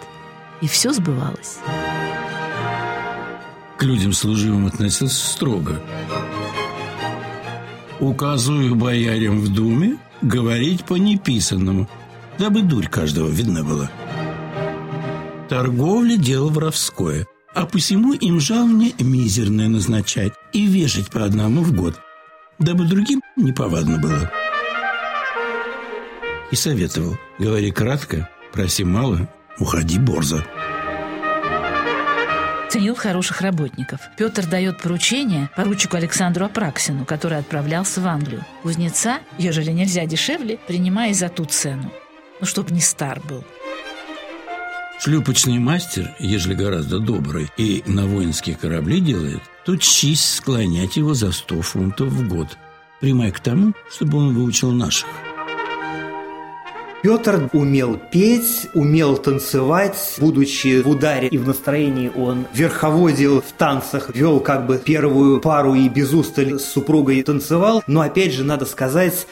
И 0.63 0.67
все 0.67 0.93
сбывалось. 0.93 1.59
К 3.77 3.83
людям 3.83 4.15
служивым 4.15 4.67
относился 4.67 5.27
строго. 5.27 5.81
Указываю 8.01 8.75
боярям 8.75 9.41
в 9.41 9.53
думе 9.53 9.97
говорить 10.23 10.85
по 10.85 10.95
неписанному– 10.95 11.89
дабы 12.39 12.63
дурь 12.63 12.89
каждого 12.89 13.29
видна 13.29 13.63
была. 13.63 13.91
Торговля– 15.49 16.17
дело 16.19 16.49
воровское, 16.51 17.27
а 17.55 17.67
посему 17.67 18.13
им 18.13 18.41
жалование 18.41 18.93
мизерное 18.99 19.69
назначать 19.69 20.33
и 20.53 20.67
вешать 20.67 21.11
по 21.11 21.25
одному 21.25 21.63
в 21.63 21.73
год, 21.73 22.01
дабы 22.59 22.87
другим 22.87 23.23
неповадно 23.37 23.99
было. 23.99 24.31
И 26.51 26.57
советовал, 26.57 27.17
говори 27.39 27.71
кратко, 27.71 28.29
проси 28.53 28.85
мало, 28.85 29.29
уходи 29.59 29.99
борзо. 29.99 30.43
Ценил 32.75 32.97
хороших 32.97 33.41
работников. 33.41 34.01
Петр 34.19 34.47
дает 34.47 34.83
поручение 34.83 35.49
поручику 35.55 35.97
Александру 35.97 36.47
Апраксину, 36.47 37.05
который 37.05 37.39
отправлялся 37.39 38.01
в 38.01 38.07
Англию. 38.09 38.45
Кузнеца, 38.65 39.21
ежели 39.39 39.71
нельзя 39.71 40.07
дешевле, 40.07 40.59
принимая 40.67 41.15
за 41.15 41.29
ту 41.29 41.45
цену 41.45 41.93
ну, 42.41 42.47
чтоб 42.47 42.71
не 42.71 42.81
стар 42.81 43.21
был. 43.29 43.45
Шлюпочный 45.01 45.61
мастер, 45.61 46.15
ежели 46.19 46.55
гораздо 46.55 46.99
добрый, 46.99 47.49
и 47.57 47.85
на 47.87 48.07
воинские 48.07 48.57
корабли 48.57 49.01
делает, 49.01 49.43
то 49.65 49.77
честь 49.77 50.35
склонять 50.35 50.97
его 50.97 51.15
за 51.15 51.31
сто 51.31 51.63
фунтов 51.63 52.09
в 52.09 52.29
год, 52.29 52.59
прямая 53.01 53.31
к 53.31 53.39
тому, 53.39 53.73
чтобы 53.89 54.19
он 54.19 54.35
выучил 54.35 54.73
наших. 54.73 55.09
Петр 57.05 57.51
умел 57.53 58.01
петь, 58.11 58.71
умел 58.73 59.19
танцевать, 59.19 60.15
будучи 60.17 60.81
в 60.81 60.89
ударе 60.89 61.29
и 61.29 61.37
в 61.37 61.47
настроении 61.47 62.11
он 62.17 62.47
верховодил 62.55 63.43
в 63.43 63.53
танцах, 63.59 64.09
вел 64.15 64.41
как 64.41 64.67
бы 64.67 64.79
первую 64.79 65.39
пару 65.43 65.75
и 65.75 65.91
без 65.91 66.15
устали 66.15 66.57
с 66.57 66.65
супругой 66.65 67.23
танцевал. 67.23 67.83
Но 67.87 68.01
опять 68.01 68.33
же 68.33 68.43
надо 68.43 68.65
сказать, 68.65 69.27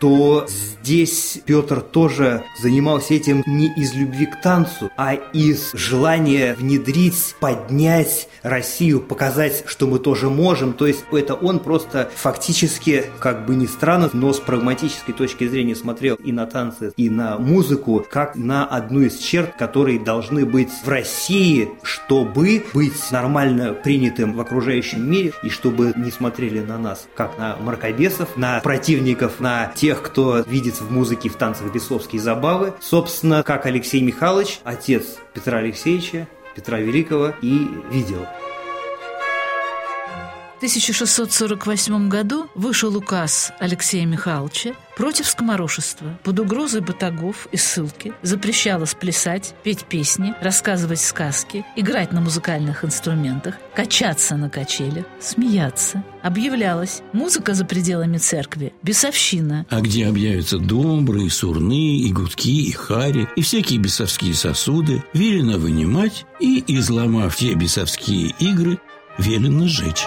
то 0.00 0.46
здесь 0.48 1.40
Петр 1.44 1.80
тоже 1.80 2.44
занимался 2.60 3.14
этим 3.14 3.42
не 3.46 3.72
из 3.74 3.94
любви 3.94 4.26
к 4.26 4.40
танцу, 4.40 4.90
а 4.96 5.14
из 5.14 5.72
желания 5.72 6.54
внедрить, 6.54 7.34
поднять 7.40 8.28
Россию, 8.42 9.00
показать, 9.00 9.64
что 9.66 9.86
мы 9.86 9.98
тоже 9.98 10.30
можем. 10.30 10.72
То 10.72 10.86
есть 10.86 11.04
это 11.12 11.34
он 11.34 11.60
просто 11.60 12.10
фактически, 12.14 13.04
как 13.20 13.46
бы 13.46 13.54
ни 13.54 13.66
странно, 13.66 14.10
но 14.12 14.32
с 14.32 14.40
прагматической 14.40 15.14
точки 15.14 15.48
зрения 15.48 15.74
смотрел 15.74 16.16
и 16.16 16.32
на 16.32 16.46
танцы, 16.46 16.92
и 16.96 17.10
на 17.10 17.38
музыку, 17.38 18.04
как 18.08 18.36
на 18.36 18.66
одну 18.66 19.00
из 19.02 19.18
черт, 19.18 19.54
которые 19.56 19.98
должны 19.98 20.44
быть 20.44 20.70
в 20.84 20.88
России, 20.88 21.70
чтобы 21.82 22.64
быть 22.72 23.10
нормально 23.10 23.72
принятым 23.72 24.34
в 24.34 24.40
окружающем 24.40 25.08
мире, 25.10 25.32
и 25.42 25.48
чтобы 25.48 25.92
не 25.96 26.10
смотрели 26.10 26.60
на 26.60 26.78
нас, 26.78 27.06
как 27.14 27.38
на 27.38 27.56
мракобесов, 27.56 28.36
на 28.36 28.60
противников, 28.60 29.40
на 29.40 29.72
тех, 29.74 29.85
тех, 29.86 30.02
кто 30.02 30.40
видит 30.40 30.80
в 30.80 30.90
музыке, 30.90 31.28
в 31.28 31.36
танцах 31.36 31.72
бесовские 31.72 32.20
забавы. 32.20 32.74
Собственно, 32.80 33.44
как 33.44 33.66
Алексей 33.66 34.00
Михайлович, 34.00 34.58
отец 34.64 35.18
Петра 35.32 35.58
Алексеевича, 35.58 36.26
Петра 36.56 36.80
Великого, 36.80 37.34
и 37.40 37.68
видел. 37.92 38.26
В 40.56 40.58
1648 40.58 42.08
году 42.08 42.46
вышел 42.54 42.96
указ 42.96 43.52
Алексея 43.60 44.06
Михайловича 44.06 44.72
против 44.96 45.26
скоморошества. 45.26 46.18
Под 46.24 46.40
угрозой 46.40 46.80
батагов 46.80 47.46
и 47.52 47.58
ссылки 47.58 48.14
запрещалось 48.22 48.94
плясать, 48.94 49.54
петь 49.64 49.84
песни, 49.84 50.34
рассказывать 50.40 51.00
сказки, 51.02 51.66
играть 51.76 52.10
на 52.12 52.22
музыкальных 52.22 52.86
инструментах, 52.86 53.56
качаться 53.74 54.38
на 54.38 54.48
качелях, 54.48 55.04
смеяться. 55.20 56.02
Объявлялось 56.22 57.02
музыка 57.12 57.52
за 57.52 57.66
пределами 57.66 58.16
церкви, 58.16 58.72
бесовщина. 58.82 59.66
А 59.68 59.82
где 59.82 60.06
объявятся 60.06 60.56
добрые, 60.56 61.28
сурны, 61.28 61.98
и 61.98 62.10
гудки, 62.10 62.62
и 62.66 62.72
хари, 62.72 63.28
и 63.36 63.42
всякие 63.42 63.78
бесовские 63.78 64.32
сосуды, 64.32 65.04
велено 65.12 65.58
вынимать 65.58 66.24
и, 66.40 66.64
изломав 66.66 67.36
те 67.36 67.52
бесовские 67.52 68.34
игры, 68.40 68.78
велено 69.18 69.66
сжечь. 69.66 70.06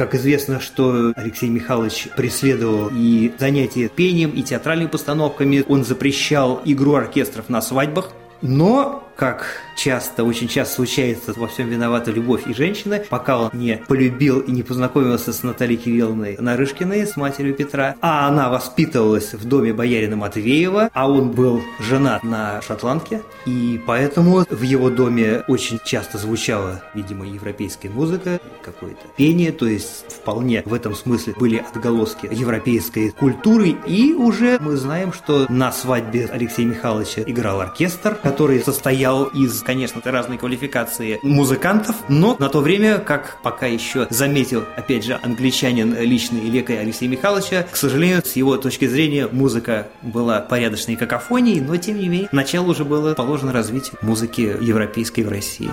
Как 0.00 0.14
известно, 0.14 0.60
что 0.60 1.12
Алексей 1.14 1.50
Михайлович 1.50 2.08
преследовал 2.16 2.90
и 2.90 3.34
занятия 3.38 3.88
пением, 3.88 4.30
и 4.30 4.42
театральными 4.42 4.88
постановками. 4.88 5.62
Он 5.68 5.84
запрещал 5.84 6.62
игру 6.64 6.94
оркестров 6.94 7.50
на 7.50 7.60
свадьбах. 7.60 8.10
Но, 8.40 9.04
как 9.20 9.60
часто, 9.76 10.24
очень 10.24 10.48
часто 10.48 10.76
случается, 10.76 11.34
во 11.36 11.46
всем 11.46 11.68
виновата 11.68 12.10
любовь 12.10 12.46
и 12.46 12.54
женщины, 12.54 13.04
пока 13.10 13.38
он 13.38 13.50
не 13.52 13.76
полюбил 13.76 14.40
и 14.40 14.50
не 14.50 14.62
познакомился 14.62 15.34
с 15.34 15.42
Натальей 15.42 15.76
Кирилловной 15.76 16.38
Нарышкиной, 16.38 17.06
с 17.06 17.18
матерью 17.18 17.54
Петра, 17.54 17.96
а 18.00 18.26
она 18.28 18.48
воспитывалась 18.48 19.34
в 19.34 19.44
доме 19.46 19.74
боярина 19.74 20.16
Матвеева, 20.16 20.88
а 20.94 21.10
он 21.10 21.32
был 21.32 21.60
женат 21.78 22.24
на 22.24 22.62
шотландке, 22.62 23.20
и 23.44 23.78
поэтому 23.86 24.46
в 24.48 24.62
его 24.62 24.88
доме 24.88 25.44
очень 25.48 25.78
часто 25.84 26.16
звучала, 26.16 26.82
видимо, 26.94 27.26
европейская 27.26 27.90
музыка, 27.90 28.40
какое-то 28.64 29.02
пение, 29.18 29.52
то 29.52 29.66
есть 29.66 30.06
вполне 30.08 30.62
в 30.64 30.72
этом 30.72 30.94
смысле 30.94 31.34
были 31.38 31.58
отголоски 31.58 32.26
европейской 32.30 33.10
культуры, 33.10 33.76
и 33.86 34.14
уже 34.14 34.58
мы 34.60 34.76
знаем, 34.76 35.12
что 35.12 35.44
на 35.50 35.72
свадьбе 35.72 36.26
Алексея 36.32 36.66
Михайловича 36.66 37.22
играл 37.26 37.60
оркестр, 37.60 38.14
который 38.14 38.60
состоял 38.60 39.09
из 39.34 39.62
конечно, 39.62 40.00
разные 40.04 40.38
квалификации 40.38 41.18
музыкантов, 41.22 41.96
но 42.08 42.36
на 42.38 42.48
то 42.48 42.60
время, 42.60 42.98
как 42.98 43.38
пока 43.42 43.66
еще 43.66 44.06
заметил, 44.10 44.64
опять 44.76 45.04
же, 45.04 45.18
англичанин 45.22 45.96
личный 46.00 46.48
лекарь 46.48 46.78
Алексей 46.78 47.08
Михайловича, 47.08 47.66
к 47.70 47.76
сожалению, 47.76 48.22
с 48.24 48.36
его 48.36 48.56
точки 48.56 48.86
зрения 48.86 49.28
музыка 49.30 49.88
была 50.02 50.40
порядочной 50.40 50.96
какофонией, 50.96 51.60
но 51.60 51.76
тем 51.76 51.98
не 51.98 52.08
менее, 52.08 52.28
начало 52.32 52.70
уже 52.70 52.84
было 52.84 53.14
положено 53.14 53.52
развитию 53.52 53.96
музыки 54.02 54.56
европейской 54.60 55.22
в 55.22 55.28
России. 55.28 55.70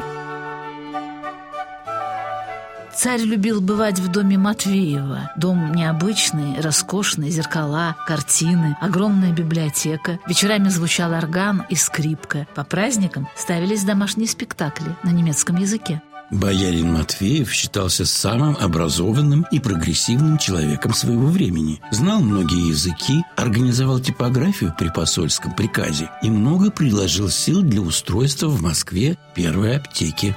Царь 2.98 3.22
любил 3.22 3.62
бывать 3.62 4.00
в 4.00 4.12
доме 4.12 4.40
Матвеева. 4.40 5.32
Дом 5.38 5.72
необычный, 5.72 6.60
роскошный, 6.60 7.30
зеркала, 7.30 7.96
картины, 8.08 8.76
огромная 8.82 9.32
библиотека. 9.32 10.18
Вечерами 10.28 10.70
звучал 10.70 11.14
орган 11.14 11.64
и 11.70 11.76
скрипка. 11.76 12.48
По 12.56 12.64
праздникам 12.64 13.28
ставились 13.36 13.84
домашние 13.84 14.28
спектакли 14.28 14.96
на 15.04 15.12
немецком 15.12 15.58
языке. 15.58 16.02
Боярин 16.32 16.92
Матвеев 16.92 17.54
считался 17.54 18.04
самым 18.04 18.58
образованным 18.60 19.46
и 19.52 19.60
прогрессивным 19.60 20.40
человеком 20.40 20.92
своего 20.96 21.28
времени. 21.28 21.80
Знал 21.92 22.20
многие 22.20 22.68
языки, 22.68 23.24
организовал 23.36 24.00
типографию 24.00 24.74
при 24.76 24.90
посольском 24.90 25.54
приказе 25.54 26.10
и 26.24 26.32
много 26.32 26.72
приложил 26.72 27.30
сил 27.30 27.62
для 27.62 27.80
устройства 27.80 28.48
в 28.48 28.60
Москве 28.64 29.20
первой 29.36 29.78
аптеки. 29.78 30.36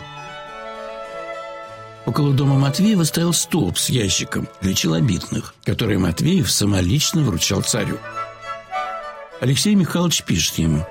Около 2.06 2.32
дома 2.32 2.58
Матвеева 2.58 3.04
стоял 3.04 3.32
столб 3.32 3.78
с 3.78 3.90
ящиком 3.90 4.48
для 4.60 4.74
челобитных, 4.74 5.54
который 5.64 5.98
Матвеев 5.98 6.50
самолично 6.50 7.22
вручал 7.22 7.62
царю. 7.62 7.98
Алексей 9.40 9.74
Михайлович 9.74 10.22
пишет 10.24 10.58
ему 10.58 10.86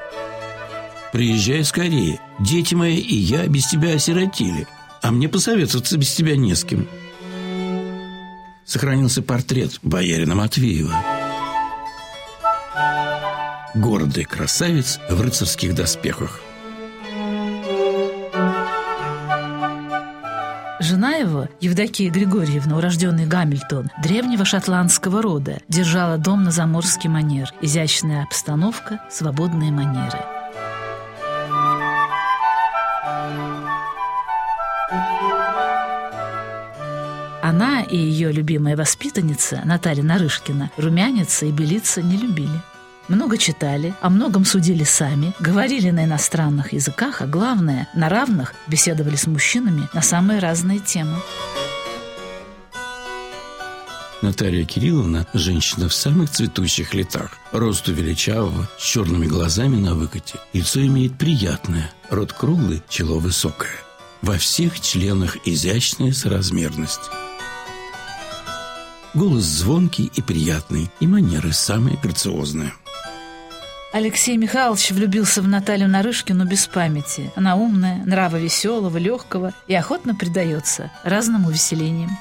«Приезжай 1.11 1.63
скорее, 1.63 2.19
дети 2.39 2.75
мои 2.75 2.97
и 2.97 3.15
я 3.15 3.47
без 3.47 3.67
тебя 3.67 3.95
осиротели, 3.95 4.67
а 5.01 5.11
мне 5.11 5.27
посоветоваться 5.27 5.97
без 5.97 6.13
тебя 6.13 6.35
не 6.35 6.53
с 6.53 6.63
кем». 6.63 6.87
Сохранился 8.65 9.23
портрет 9.23 9.79
боярина 9.81 10.35
Матвеева. 10.35 10.95
Гордый 13.73 14.25
красавец 14.25 14.99
в 15.09 15.19
рыцарских 15.19 15.73
доспехах. 15.73 16.41
Евдокия 21.61 22.09
Григорьевна, 22.09 22.77
урожденный 22.77 23.25
Гамильтон, 23.25 23.91
древнего 24.01 24.45
шотландского 24.45 25.21
рода, 25.21 25.59
держала 25.67 26.17
дом 26.17 26.43
на 26.43 26.51
заморский 26.51 27.09
манер. 27.09 27.53
Изящная 27.61 28.23
обстановка, 28.23 29.01
свободные 29.09 29.69
манеры. 29.69 30.19
Она 37.43 37.81
и 37.81 37.97
ее 37.97 38.31
любимая 38.31 38.77
воспитанница 38.77 39.61
Наталья 39.65 40.03
Нарышкина 40.03 40.71
румяниться 40.77 41.45
и 41.45 41.51
белиться 41.51 42.01
не 42.01 42.15
любили. 42.15 42.61
Много 43.09 43.39
читали, 43.39 43.95
о 44.01 44.11
многом 44.11 44.45
судили 44.45 44.83
сами, 44.83 45.33
говорили 45.39 45.89
на 45.89 46.05
иностранных 46.05 46.73
языках, 46.73 47.21
а 47.23 47.25
главное, 47.25 47.89
на 47.95 48.07
равных 48.07 48.53
беседовали 48.67 49.15
с 49.15 49.25
мужчинами 49.25 49.89
на 49.93 50.03
самые 50.03 50.39
разные 50.39 50.77
темы. 50.77 51.17
Наталья 54.21 54.63
Кирилловна– 54.63 55.25
женщина 55.33 55.89
в 55.89 55.93
самых 55.93 56.29
цветущих 56.29 56.93
летах. 56.93 57.31
Росту 57.51 57.93
величавого, 57.93 58.69
с 58.77 58.83
черными 58.83 59.25
глазами 59.25 59.77
на 59.77 59.95
выкате. 59.95 60.37
Лицо 60.53 60.79
имеет 60.85 61.17
приятное, 61.17 61.89
рот 62.11 62.33
круглый, 62.33 62.83
чело 62.89 63.17
высокое. 63.17 63.71
Во 64.21 64.37
всех 64.37 64.79
членах 64.81 65.37
изящная 65.45 66.11
соразмерность. 66.11 67.09
Голос 69.15 69.45
звонкий 69.45 70.11
и 70.13 70.21
приятный, 70.21 70.91
и 70.99 71.07
манеры 71.07 71.53
самые 71.53 71.97
грациозные. 71.97 72.73
Алексей 73.91 74.37
Михайлович 74.37 74.91
влюбился 74.91 75.41
в 75.41 75.47
Наталью 75.47 75.87
Нарышкину 75.89 76.45
без 76.45 76.67
памяти. 76.67 77.31
Она 77.35 77.55
умная, 77.55 78.03
нрава 78.05 78.37
веселого, 78.37 78.97
легкого 78.97 79.51
и 79.67 79.73
охотно 79.73 80.13
предается 80.13 80.91
разным 81.03 81.45
увеселениям. 81.45 82.11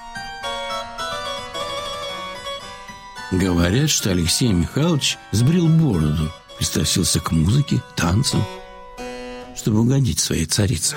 Говорят, 3.31 3.91
что 3.91 4.11
Алексей 4.11 4.51
Михайлович 4.51 5.19
сбрил 5.33 5.69
бороду, 5.69 6.33
пристрастился 6.57 7.21
к 7.21 7.33
музыке, 7.33 7.83
танцам, 7.95 8.43
чтобы 9.55 9.81
угодить 9.81 10.21
своей 10.21 10.47
царице. 10.47 10.97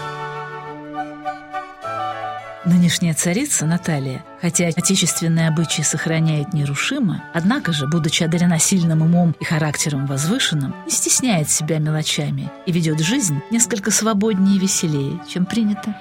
Нынешняя 2.64 3.16
царица 3.16 3.66
Наталья, 3.66 4.24
хотя 4.40 4.68
отечественные 4.68 5.48
обычаи 5.48 5.82
сохраняет 5.82 6.54
нерушимо, 6.54 7.24
однако 7.34 7.74
же, 7.74 7.88
будучи 7.88 8.24
одарена 8.24 8.60
сильным 8.60 9.02
умом 9.02 9.36
и 9.40 9.44
характером 9.44 10.06
возвышенным, 10.06 10.76
не 10.86 10.92
стесняет 10.92 11.50
себя 11.50 11.80
мелочами 11.80 12.52
и 12.68 12.72
ведет 12.72 13.00
жизнь 13.00 13.42
несколько 13.50 13.90
свободнее 13.90 14.58
и 14.58 14.60
веселее, 14.60 15.20
чем 15.28 15.48
принято. 15.48 15.96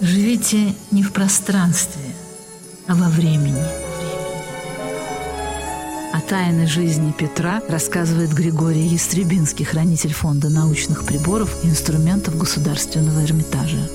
Живите 0.00 0.74
не 0.90 1.04
в 1.04 1.12
пространстве, 1.12 2.10
а 2.88 2.96
во 2.96 3.08
времени. 3.08 3.89
О 6.12 6.20
тайной 6.20 6.66
жизни 6.66 7.12
Петра 7.16 7.62
рассказывает 7.68 8.32
Григорий 8.32 8.82
Ястребинский, 8.82 9.64
хранитель 9.64 10.12
фонда 10.12 10.48
научных 10.48 11.04
приборов 11.04 11.64
и 11.64 11.68
инструментов 11.68 12.36
Государственного 12.36 13.24
Эрмитажа 13.24 13.88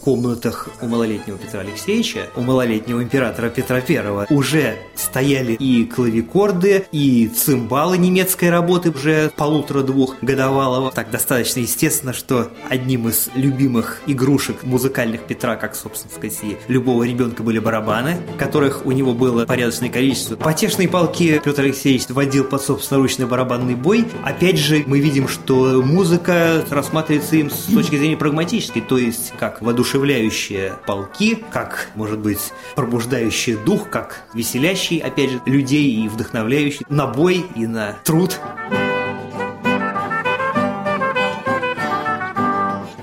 комнатах 0.00 0.68
у 0.80 0.86
малолетнего 0.86 1.38
Петра 1.38 1.60
Алексеевича, 1.60 2.28
у 2.36 2.40
малолетнего 2.40 3.02
императора 3.02 3.50
Петра 3.50 3.82
I 3.86 4.26
уже 4.30 4.78
стояли 4.96 5.52
и 5.52 5.84
клавикорды, 5.84 6.86
и 6.92 7.28
цимбалы 7.28 7.98
немецкой 7.98 8.50
работы 8.50 8.90
уже 8.90 9.30
полутора-двух 9.36 10.16
годовалого. 10.22 10.90
Так 10.90 11.10
достаточно 11.10 11.60
естественно, 11.60 12.12
что 12.12 12.50
одним 12.68 13.08
из 13.08 13.28
любимых 13.34 14.00
игрушек 14.06 14.62
музыкальных 14.62 15.22
Петра, 15.22 15.56
как, 15.56 15.74
собственно 15.74 16.12
сказать, 16.14 16.38
и 16.42 16.56
любого 16.68 17.04
ребенка 17.04 17.42
были 17.42 17.58
барабаны, 17.58 18.16
которых 18.38 18.86
у 18.86 18.92
него 18.92 19.12
было 19.12 19.44
порядочное 19.44 19.90
количество. 19.90 20.36
Потешные 20.36 20.88
полки 20.88 21.40
Петр 21.44 21.62
Алексеевич 21.62 22.08
водил 22.08 22.44
под 22.44 22.62
собственноручный 22.62 23.26
барабанный 23.26 23.74
бой. 23.74 24.06
Опять 24.24 24.58
же, 24.58 24.82
мы 24.86 25.00
видим, 25.00 25.28
что 25.28 25.82
музыка 25.84 26.64
рассматривается 26.70 27.36
им 27.36 27.50
с 27.50 27.64
точки 27.64 27.96
зрения 27.96 28.16
прагматической, 28.16 28.82
то 28.82 28.96
есть 28.96 29.32
как 29.38 29.60
воодушевление 29.60 29.89
воодушевляющие 29.90 30.74
полки, 30.86 31.42
как, 31.50 31.88
может 31.94 32.18
быть, 32.18 32.52
пробуждающий 32.76 33.56
дух, 33.56 33.90
как 33.90 34.22
веселящий, 34.34 34.98
опять 34.98 35.30
же, 35.30 35.40
людей 35.46 36.04
и 36.04 36.08
вдохновляющий 36.08 36.86
на 36.88 37.06
бой 37.06 37.44
и 37.56 37.66
на 37.66 37.98
труд. 38.04 38.38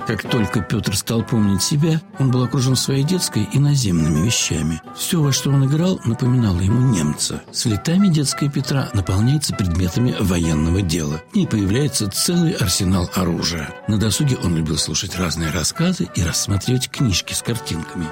Как 0.07 0.23
только 0.23 0.61
Петр 0.61 0.95
стал 0.95 1.21
помнить 1.21 1.61
себя, 1.61 2.01
он 2.17 2.31
был 2.31 2.41
окружен 2.41 2.77
своей 2.77 3.03
детской 3.03 3.43
и 3.43 3.59
наземными 3.59 4.25
вещами. 4.25 4.81
Все, 4.95 5.21
во 5.21 5.33
что 5.33 5.49
он 5.49 5.65
играл, 5.65 5.99
напоминало 6.05 6.61
ему 6.61 6.79
немца. 6.79 7.43
С 7.51 7.65
летами 7.65 8.07
детская 8.07 8.49
Петра 8.49 8.89
наполняется 8.93 9.53
предметами 9.53 10.15
военного 10.17 10.81
дела. 10.81 11.21
В 11.33 11.35
ней 11.35 11.45
появляется 11.45 12.09
целый 12.09 12.53
арсенал 12.53 13.09
оружия. 13.15 13.69
На 13.89 13.97
досуге 13.97 14.37
он 14.41 14.55
любил 14.55 14.77
слушать 14.77 15.17
разные 15.17 15.51
рассказы 15.51 16.07
и 16.15 16.23
рассматривать 16.23 16.89
книжки 16.89 17.33
с 17.33 17.41
картинками. 17.41 18.07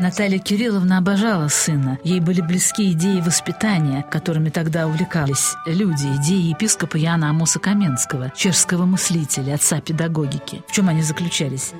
Наталья 0.00 0.40
Кирилловна 0.40 0.98
обожала 0.98 1.46
сына. 1.46 1.98
Ей 2.02 2.18
были 2.18 2.40
близки 2.40 2.90
идеи 2.92 3.20
воспитания, 3.20 4.04
которыми 4.10 4.50
тогда 4.50 4.88
увлекались 4.88 5.54
люди, 5.66 6.06
идеи 6.16 6.50
епископа 6.50 6.96
Яна 6.96 7.30
Амоса 7.30 7.60
Каменского, 7.60 8.32
чешского 8.34 8.86
мыслителя, 8.86 9.54
отца 9.54 9.80
педагогики. 9.80 10.62
В 10.68 10.72
чем 10.72 10.88
они 10.88 11.02
заключались? 11.02 11.72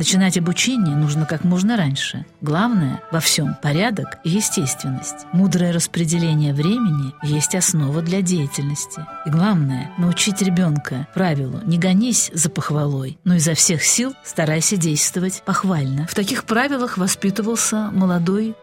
Начинать 0.00 0.38
обучение 0.38 0.96
нужно 0.96 1.26
как 1.26 1.44
можно 1.44 1.76
раньше. 1.76 2.24
Главное 2.40 3.02
во 3.12 3.20
всем– 3.20 3.54
порядок 3.62 4.16
и 4.24 4.30
естественность. 4.30 5.26
Мудрое 5.34 5.74
распределение 5.74 6.54
времени 6.54 7.12
есть 7.22 7.54
основа 7.54 8.00
для 8.00 8.22
деятельности. 8.22 9.06
И 9.26 9.28
главное– 9.28 9.90
научить 9.98 10.40
ребенка 10.40 11.06
правилу 11.12 11.60
«не 11.66 11.78
гонись 11.78 12.30
за 12.32 12.48
похвалой, 12.48 13.18
но 13.24 13.34
изо 13.34 13.52
всех 13.52 13.84
сил 13.84 14.14
старайся 14.24 14.78
действовать 14.78 15.42
похвально». 15.44 16.06
В 16.06 16.14
таких 16.14 16.44
правилах 16.44 16.96
воспитывался 16.96 17.90
молодой 17.92 18.54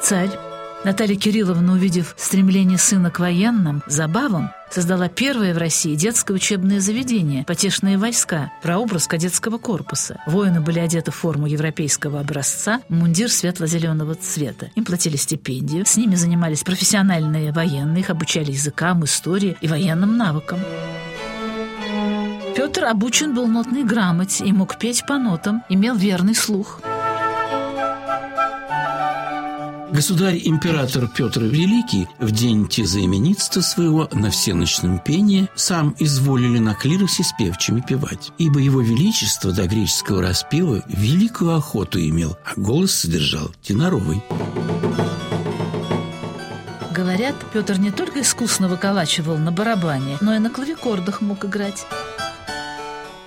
царь 0.00 0.30
Наталья 0.82 1.16
Кирилловна, 1.16 1.72
увидев 1.72 2.14
стремление 2.16 2.78
сына 2.78 3.10
к 3.10 3.18
военным 3.18 3.82
забавам, 3.86 4.52
создала 4.70 5.08
первое 5.08 5.54
в 5.54 5.58
России 5.58 5.94
детское 5.94 6.34
учебное 6.34 6.80
заведение 6.80 7.44
«Потешные 7.44 7.98
войска», 7.98 8.52
прообраз 8.62 9.06
кадетского 9.06 9.58
корпуса. 9.58 10.20
Воины 10.26 10.60
были 10.60 10.78
одеты 10.78 11.10
в 11.10 11.14
форму 11.14 11.46
европейского 11.46 12.20
образца, 12.20 12.80
мундир 12.88 13.30
светло-зеленого 13.30 14.14
цвета. 14.14 14.70
Им 14.74 14.84
платили 14.84 15.16
стипендию, 15.16 15.86
с 15.86 15.96
ними 15.96 16.14
занимались 16.14 16.62
профессиональные 16.62 17.52
военные, 17.52 18.00
их 18.00 18.10
обучали 18.10 18.52
языкам, 18.52 19.04
истории 19.04 19.56
и 19.60 19.68
военным 19.68 20.16
навыкам. 20.16 20.60
Петр 22.56 22.84
обучен 22.84 23.34
был 23.34 23.46
нотной 23.46 23.84
грамоте 23.84 24.44
и 24.44 24.52
мог 24.52 24.78
петь 24.78 25.04
по 25.06 25.18
нотам, 25.18 25.62
имел 25.68 25.94
верный 25.94 26.34
слух– 26.34 26.80
Государь-император 29.96 31.08
Петр 31.08 31.44
Великий 31.44 32.06
в 32.18 32.30
день 32.30 32.68
тезаименитства 32.68 33.62
своего 33.62 34.06
на 34.12 34.30
всеночном 34.30 34.98
пении 34.98 35.48
сам 35.54 35.96
изволили 35.98 36.58
на 36.58 36.74
клиросе 36.74 37.22
с 37.22 37.32
певчими 37.32 37.80
певать, 37.80 38.30
ибо 38.36 38.60
его 38.60 38.82
величество 38.82 39.52
до 39.52 39.66
греческого 39.66 40.20
распева 40.20 40.82
великую 40.86 41.56
охоту 41.56 41.98
имел, 41.98 42.36
а 42.44 42.60
голос 42.60 42.92
содержал 42.92 43.50
теноровый. 43.62 44.22
Говорят, 46.90 47.34
Петр 47.54 47.78
не 47.78 47.90
только 47.90 48.20
искусно 48.20 48.68
выколачивал 48.68 49.38
на 49.38 49.50
барабане, 49.50 50.18
но 50.20 50.34
и 50.34 50.38
на 50.38 50.50
клавикордах 50.50 51.22
мог 51.22 51.46
играть. 51.46 51.86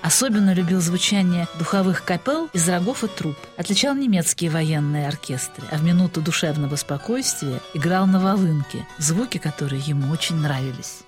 Особенно 0.10 0.56
любил 0.56 0.82
звучание 0.82 1.48
духовых 1.60 2.04
капел 2.04 2.50
из 2.52 2.68
рогов 2.68 3.04
и 3.04 3.08
труб. 3.08 3.38
Отличал 3.58 3.94
немецкие 3.94 4.50
военные 4.50 5.08
оркестры, 5.08 5.68
а 5.72 5.78
в 5.78 5.84
минуту 5.84 6.20
душевного 6.20 6.78
спокойствия 6.78 7.62
играл 7.76 8.08
на 8.08 8.20
волынке, 8.20 8.88
звуки 8.98 9.38
которые 9.38 9.84
ему 9.84 10.12
очень 10.12 10.38
нравились. 10.38 11.02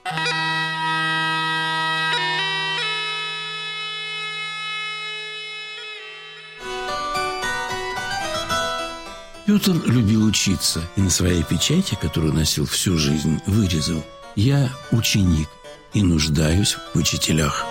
Петр 9.48 9.82
любил 9.88 10.26
учиться 10.26 10.80
и 10.96 11.02
на 11.02 11.10
своей 11.10 11.42
печати, 11.42 11.98
которую 12.00 12.34
носил 12.34 12.68
всю 12.68 13.00
жизнь, 13.00 13.42
вырезал 13.48 14.04
«Я 14.36 14.70
ученик 14.92 15.50
и 15.92 16.04
нуждаюсь 16.04 16.78
в 16.94 17.00
учителях». 17.00 17.66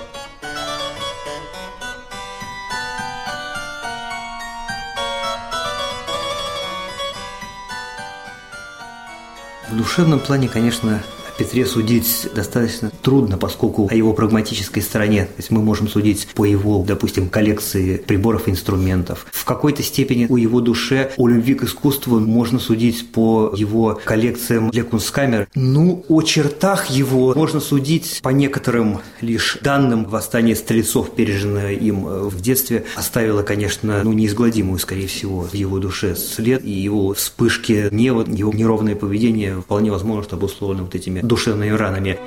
Душевном 9.81 10.21
плане, 10.21 10.47
конечно, 10.47 11.03
Петре 11.40 11.64
судить 11.64 12.29
достаточно 12.35 12.92
трудно, 13.00 13.38
поскольку 13.38 13.88
о 13.90 13.94
его 13.94 14.12
прагматической 14.12 14.83
стороне, 14.83 15.24
то 15.24 15.38
есть 15.38 15.50
мы 15.50 15.62
можем 15.62 15.88
судить 15.88 16.29
по 16.35 16.44
его, 16.44 16.85
допустим, 16.87 17.31
коллекции 17.31 17.96
приборов 17.96 18.46
и 18.46 18.50
инструментов. 18.50 19.26
В 19.33 19.46
какой-то 19.46 19.83
степени 19.83 20.26
у 20.29 20.37
его 20.37 20.61
душе, 20.61 21.12
о 21.16 21.29
любви 21.29 21.55
к 21.55 21.62
искусству 21.62 22.20
можно 22.20 22.59
судить 22.59 23.11
по 23.11 23.55
его 23.57 23.98
коллекциям 24.05 24.68
для 24.68 24.85
кунсткамер. 24.85 25.48
Ну, 25.55 26.05
о 26.11 26.20
чертах 26.20 26.90
его 26.90 27.33
можно 27.35 27.61
судить 27.61 28.20
по 28.22 28.29
некоторым 28.29 28.98
лишь 29.22 29.57
данным. 29.62 30.05
Восстание 30.05 30.55
стрельцов, 30.55 31.14
переженное 31.14 31.72
им 31.72 32.07
э, 32.07 32.29
в 32.29 32.38
детстве, 32.42 32.85
оставило, 32.96 33.42
конечно, 33.42 34.03
ну, 34.05 34.12
неизгладимую, 34.12 34.79
скорее 34.79 35.07
всего, 35.07 35.40
в 35.40 35.55
его 35.55 35.79
душе 35.79 36.16
след, 36.16 36.62
и 36.66 36.70
его 36.70 37.14
вспышки 37.14 37.88
гнева, 37.88 38.26
его 38.29 38.53
неровное 38.53 38.94
поведение 38.94 39.62
вполне 39.62 39.90
возможно, 39.90 40.22
что 40.24 40.37
обусловлено 40.37 40.85
вот 40.85 40.94
этими 40.94 41.30
душевными 41.31 41.71
ранами. 41.71 42.19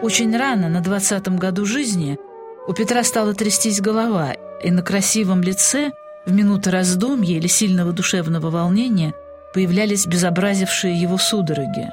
Очень 0.00 0.36
рано, 0.36 0.68
на 0.68 0.80
двадцатом 0.80 1.38
году 1.38 1.64
жизни, 1.64 2.18
у 2.68 2.72
Петра 2.72 3.02
стала 3.02 3.34
трястись 3.34 3.80
голова, 3.80 4.34
и 4.62 4.70
на 4.70 4.82
красивом 4.82 5.42
лице– 5.42 5.90
в 6.26 6.32
минуты 6.32 6.70
раздумья 6.70 7.36
или 7.36 7.46
сильного 7.46 7.92
душевного 7.92 8.50
волнения 8.50 9.14
появлялись 9.52 10.06
безобразившие 10.06 11.00
его 11.00 11.18
судороги. 11.18 11.90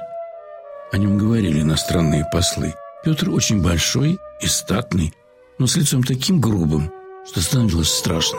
О 0.90 0.98
нем 0.98 1.18
говорили 1.18 1.60
иностранные 1.60 2.26
послы. 2.32 2.74
Петр 3.04 3.30
очень 3.30 3.62
большой 3.62 4.18
и 4.40 4.46
статный, 4.46 5.12
но 5.58 5.66
с 5.66 5.76
лицом 5.76 6.02
таким 6.02 6.40
грубым, 6.40 6.92
что 7.26 7.40
становилось 7.40 7.90
страшно. 7.90 8.38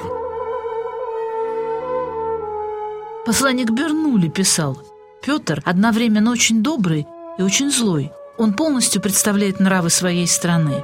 Посланник 3.26 3.72
Бернули 3.72 4.28
писал, 4.28 4.78
«Петр 5.26 5.62
одновременно 5.64 6.32
очень 6.32 6.62
добрый 6.62 7.08
и 7.38 7.42
очень 7.42 7.72
злой. 7.72 8.12
Он 8.38 8.54
полностью 8.54 9.02
представляет 9.02 9.60
нравы 9.60 9.90
своей 9.90 10.28
страны. 10.28 10.84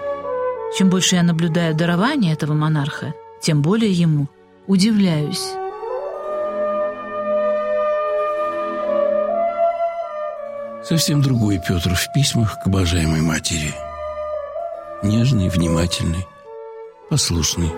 Чем 0.78 0.90
больше 0.90 1.16
я 1.16 1.24
наблюдаю 1.24 1.76
дарование 1.76 2.34
этого 2.34 2.54
монарха, 2.54 3.14
тем 3.42 3.62
более 3.62 3.92
ему– 3.92 4.28
Совсем 10.84 11.24
другой 11.24 11.58
Петр 11.58 11.96
в 11.96 12.14
письмах 12.14 12.62
к 12.62 12.68
обожаемой 12.68 13.22
матери. 13.22 13.74
Нежный, 15.02 15.50
внимательный, 15.50 16.28
послушный. 17.10 17.72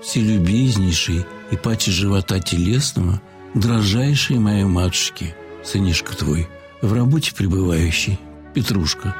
Вселюбезнейший 0.00 1.26
и 1.50 1.56
паче 1.56 1.90
живота 1.90 2.38
телесного, 2.38 3.20
дрожайшей 3.54 4.38
моей 4.38 4.62
матушки, 4.62 5.34
сынишка 5.64 6.16
твой, 6.16 6.46
в 6.82 6.92
работе 6.92 7.34
пребывающий, 7.34 8.20
Петрушка. 8.54 9.16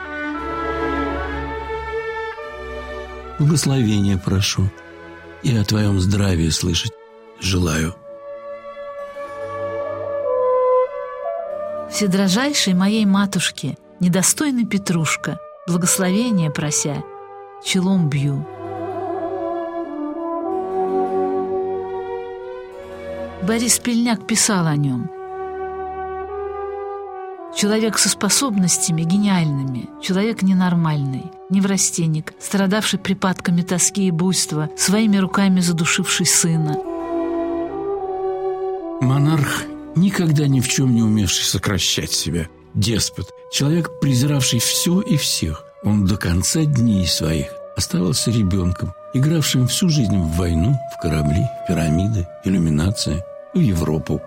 Благословения 3.38 4.18
прошу 4.18 4.70
и 5.42 5.56
о 5.56 5.64
твоем 5.64 6.00
здравии 6.00 6.48
слышать 6.50 6.92
желаю. 7.40 7.94
Вседрожайшей 11.90 12.74
моей 12.74 13.04
матушке, 13.04 13.76
недостойный 14.00 14.66
Петрушка, 14.66 15.38
благословения 15.66 16.50
прося, 16.50 17.02
челом 17.64 18.08
бью. 18.08 18.46
Борис 23.42 23.78
Пельняк 23.78 24.26
писал 24.26 24.66
о 24.66 24.76
нем. 24.76 25.10
Человек 27.62 27.96
со 27.96 28.08
способностями 28.08 29.02
гениальными, 29.02 29.88
человек 30.02 30.42
ненормальный, 30.42 31.26
неврастенник, 31.48 32.34
страдавший 32.40 32.98
припадками 32.98 33.62
тоски 33.62 34.08
и 34.08 34.10
буйства, 34.10 34.68
своими 34.76 35.18
руками 35.18 35.60
задушивший 35.60 36.26
сына. 36.26 36.76
Монарх, 39.00 39.62
никогда 39.94 40.48
ни 40.48 40.58
в 40.58 40.66
чем 40.66 40.92
не 40.92 41.04
умевший 41.04 41.44
сокращать 41.44 42.10
себя, 42.10 42.48
деспот, 42.74 43.30
человек, 43.52 44.00
презиравший 44.00 44.58
все 44.58 45.00
и 45.00 45.16
всех. 45.16 45.62
Он 45.84 46.04
до 46.04 46.16
конца 46.16 46.64
дней 46.64 47.06
своих 47.06 47.46
оставался 47.76 48.32
ребенком, 48.32 48.92
игравшим 49.14 49.68
всю 49.68 49.88
жизнь 49.88 50.16
в 50.16 50.36
войну, 50.36 50.76
в 50.96 51.00
корабли, 51.00 51.44
в 51.62 51.68
пирамиды, 51.68 52.26
иллюминации– 52.44 53.22
в 53.54 53.58
Европу. 53.60 54.20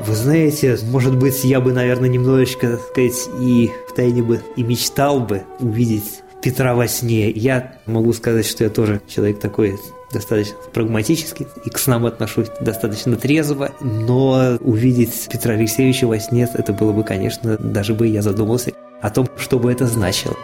Вы 0.00 0.14
знаете, 0.14 0.78
может 0.84 1.16
быть, 1.16 1.44
я 1.44 1.60
бы, 1.60 1.72
наверное, 1.72 2.08
немножечко, 2.08 2.76
так 2.76 2.80
сказать, 2.80 3.28
и 3.40 3.70
в 3.88 3.94
тайне 3.94 4.22
бы 4.22 4.42
и 4.56 4.62
мечтал 4.62 5.20
бы 5.20 5.44
увидеть 5.58 6.22
Петра 6.42 6.74
во 6.74 6.86
сне. 6.86 7.30
Я 7.30 7.78
могу 7.86 8.12
сказать, 8.12 8.46
что 8.46 8.64
я 8.64 8.70
тоже 8.70 9.00
человек 9.08 9.40
такой 9.40 9.78
достаточно 10.12 10.56
прагматический 10.72 11.46
и 11.64 11.70
к 11.70 11.78
снам 11.78 12.06
отношусь 12.06 12.48
достаточно 12.60 13.16
трезво, 13.16 13.72
но 13.80 14.58
увидеть 14.60 15.28
Петра 15.32 15.54
Алексеевича 15.54 16.06
во 16.06 16.20
сне, 16.20 16.48
это 16.52 16.72
было 16.72 16.92
бы, 16.92 17.02
конечно, 17.02 17.56
даже 17.56 17.94
бы 17.94 18.06
я 18.06 18.22
задумался 18.22 18.72
о 19.00 19.10
том, 19.10 19.28
что 19.36 19.58
бы 19.58 19.72
это 19.72 19.86
значило. 19.86 20.36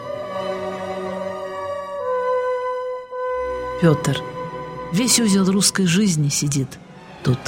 Петр– 3.80 4.20
Весь 4.92 5.18
узел 5.20 5.50
русской 5.50 5.86
жизни 5.86 6.28
сидит 6.28 6.68
тут. 7.24 7.38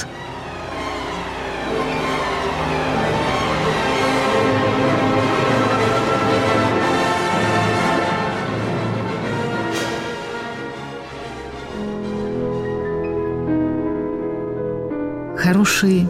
Хороший 15.55 16.05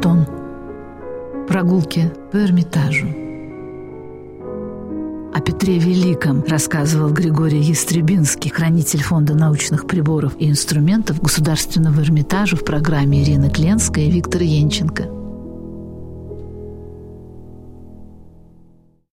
тон. 0.00 0.24
Прогулки 1.46 2.10
по 2.32 2.38
Эрмитажу. 2.38 3.06
О 5.34 5.40
Петре 5.42 5.78
Великом 5.78 6.42
рассказывал 6.48 7.10
Григорий 7.10 7.60
Ястребинский, 7.60 8.48
хранитель 8.48 9.02
Фонда 9.02 9.34
научных 9.34 9.86
приборов 9.86 10.32
и 10.38 10.48
инструментов 10.48 11.20
Государственного 11.20 12.00
Эрмитажа 12.00 12.56
в 12.56 12.64
программе 12.64 13.22
Ирины 13.22 13.50
Кленская 13.50 14.06
и 14.06 14.10
Виктора 14.10 14.46
Янченко. 14.46 15.15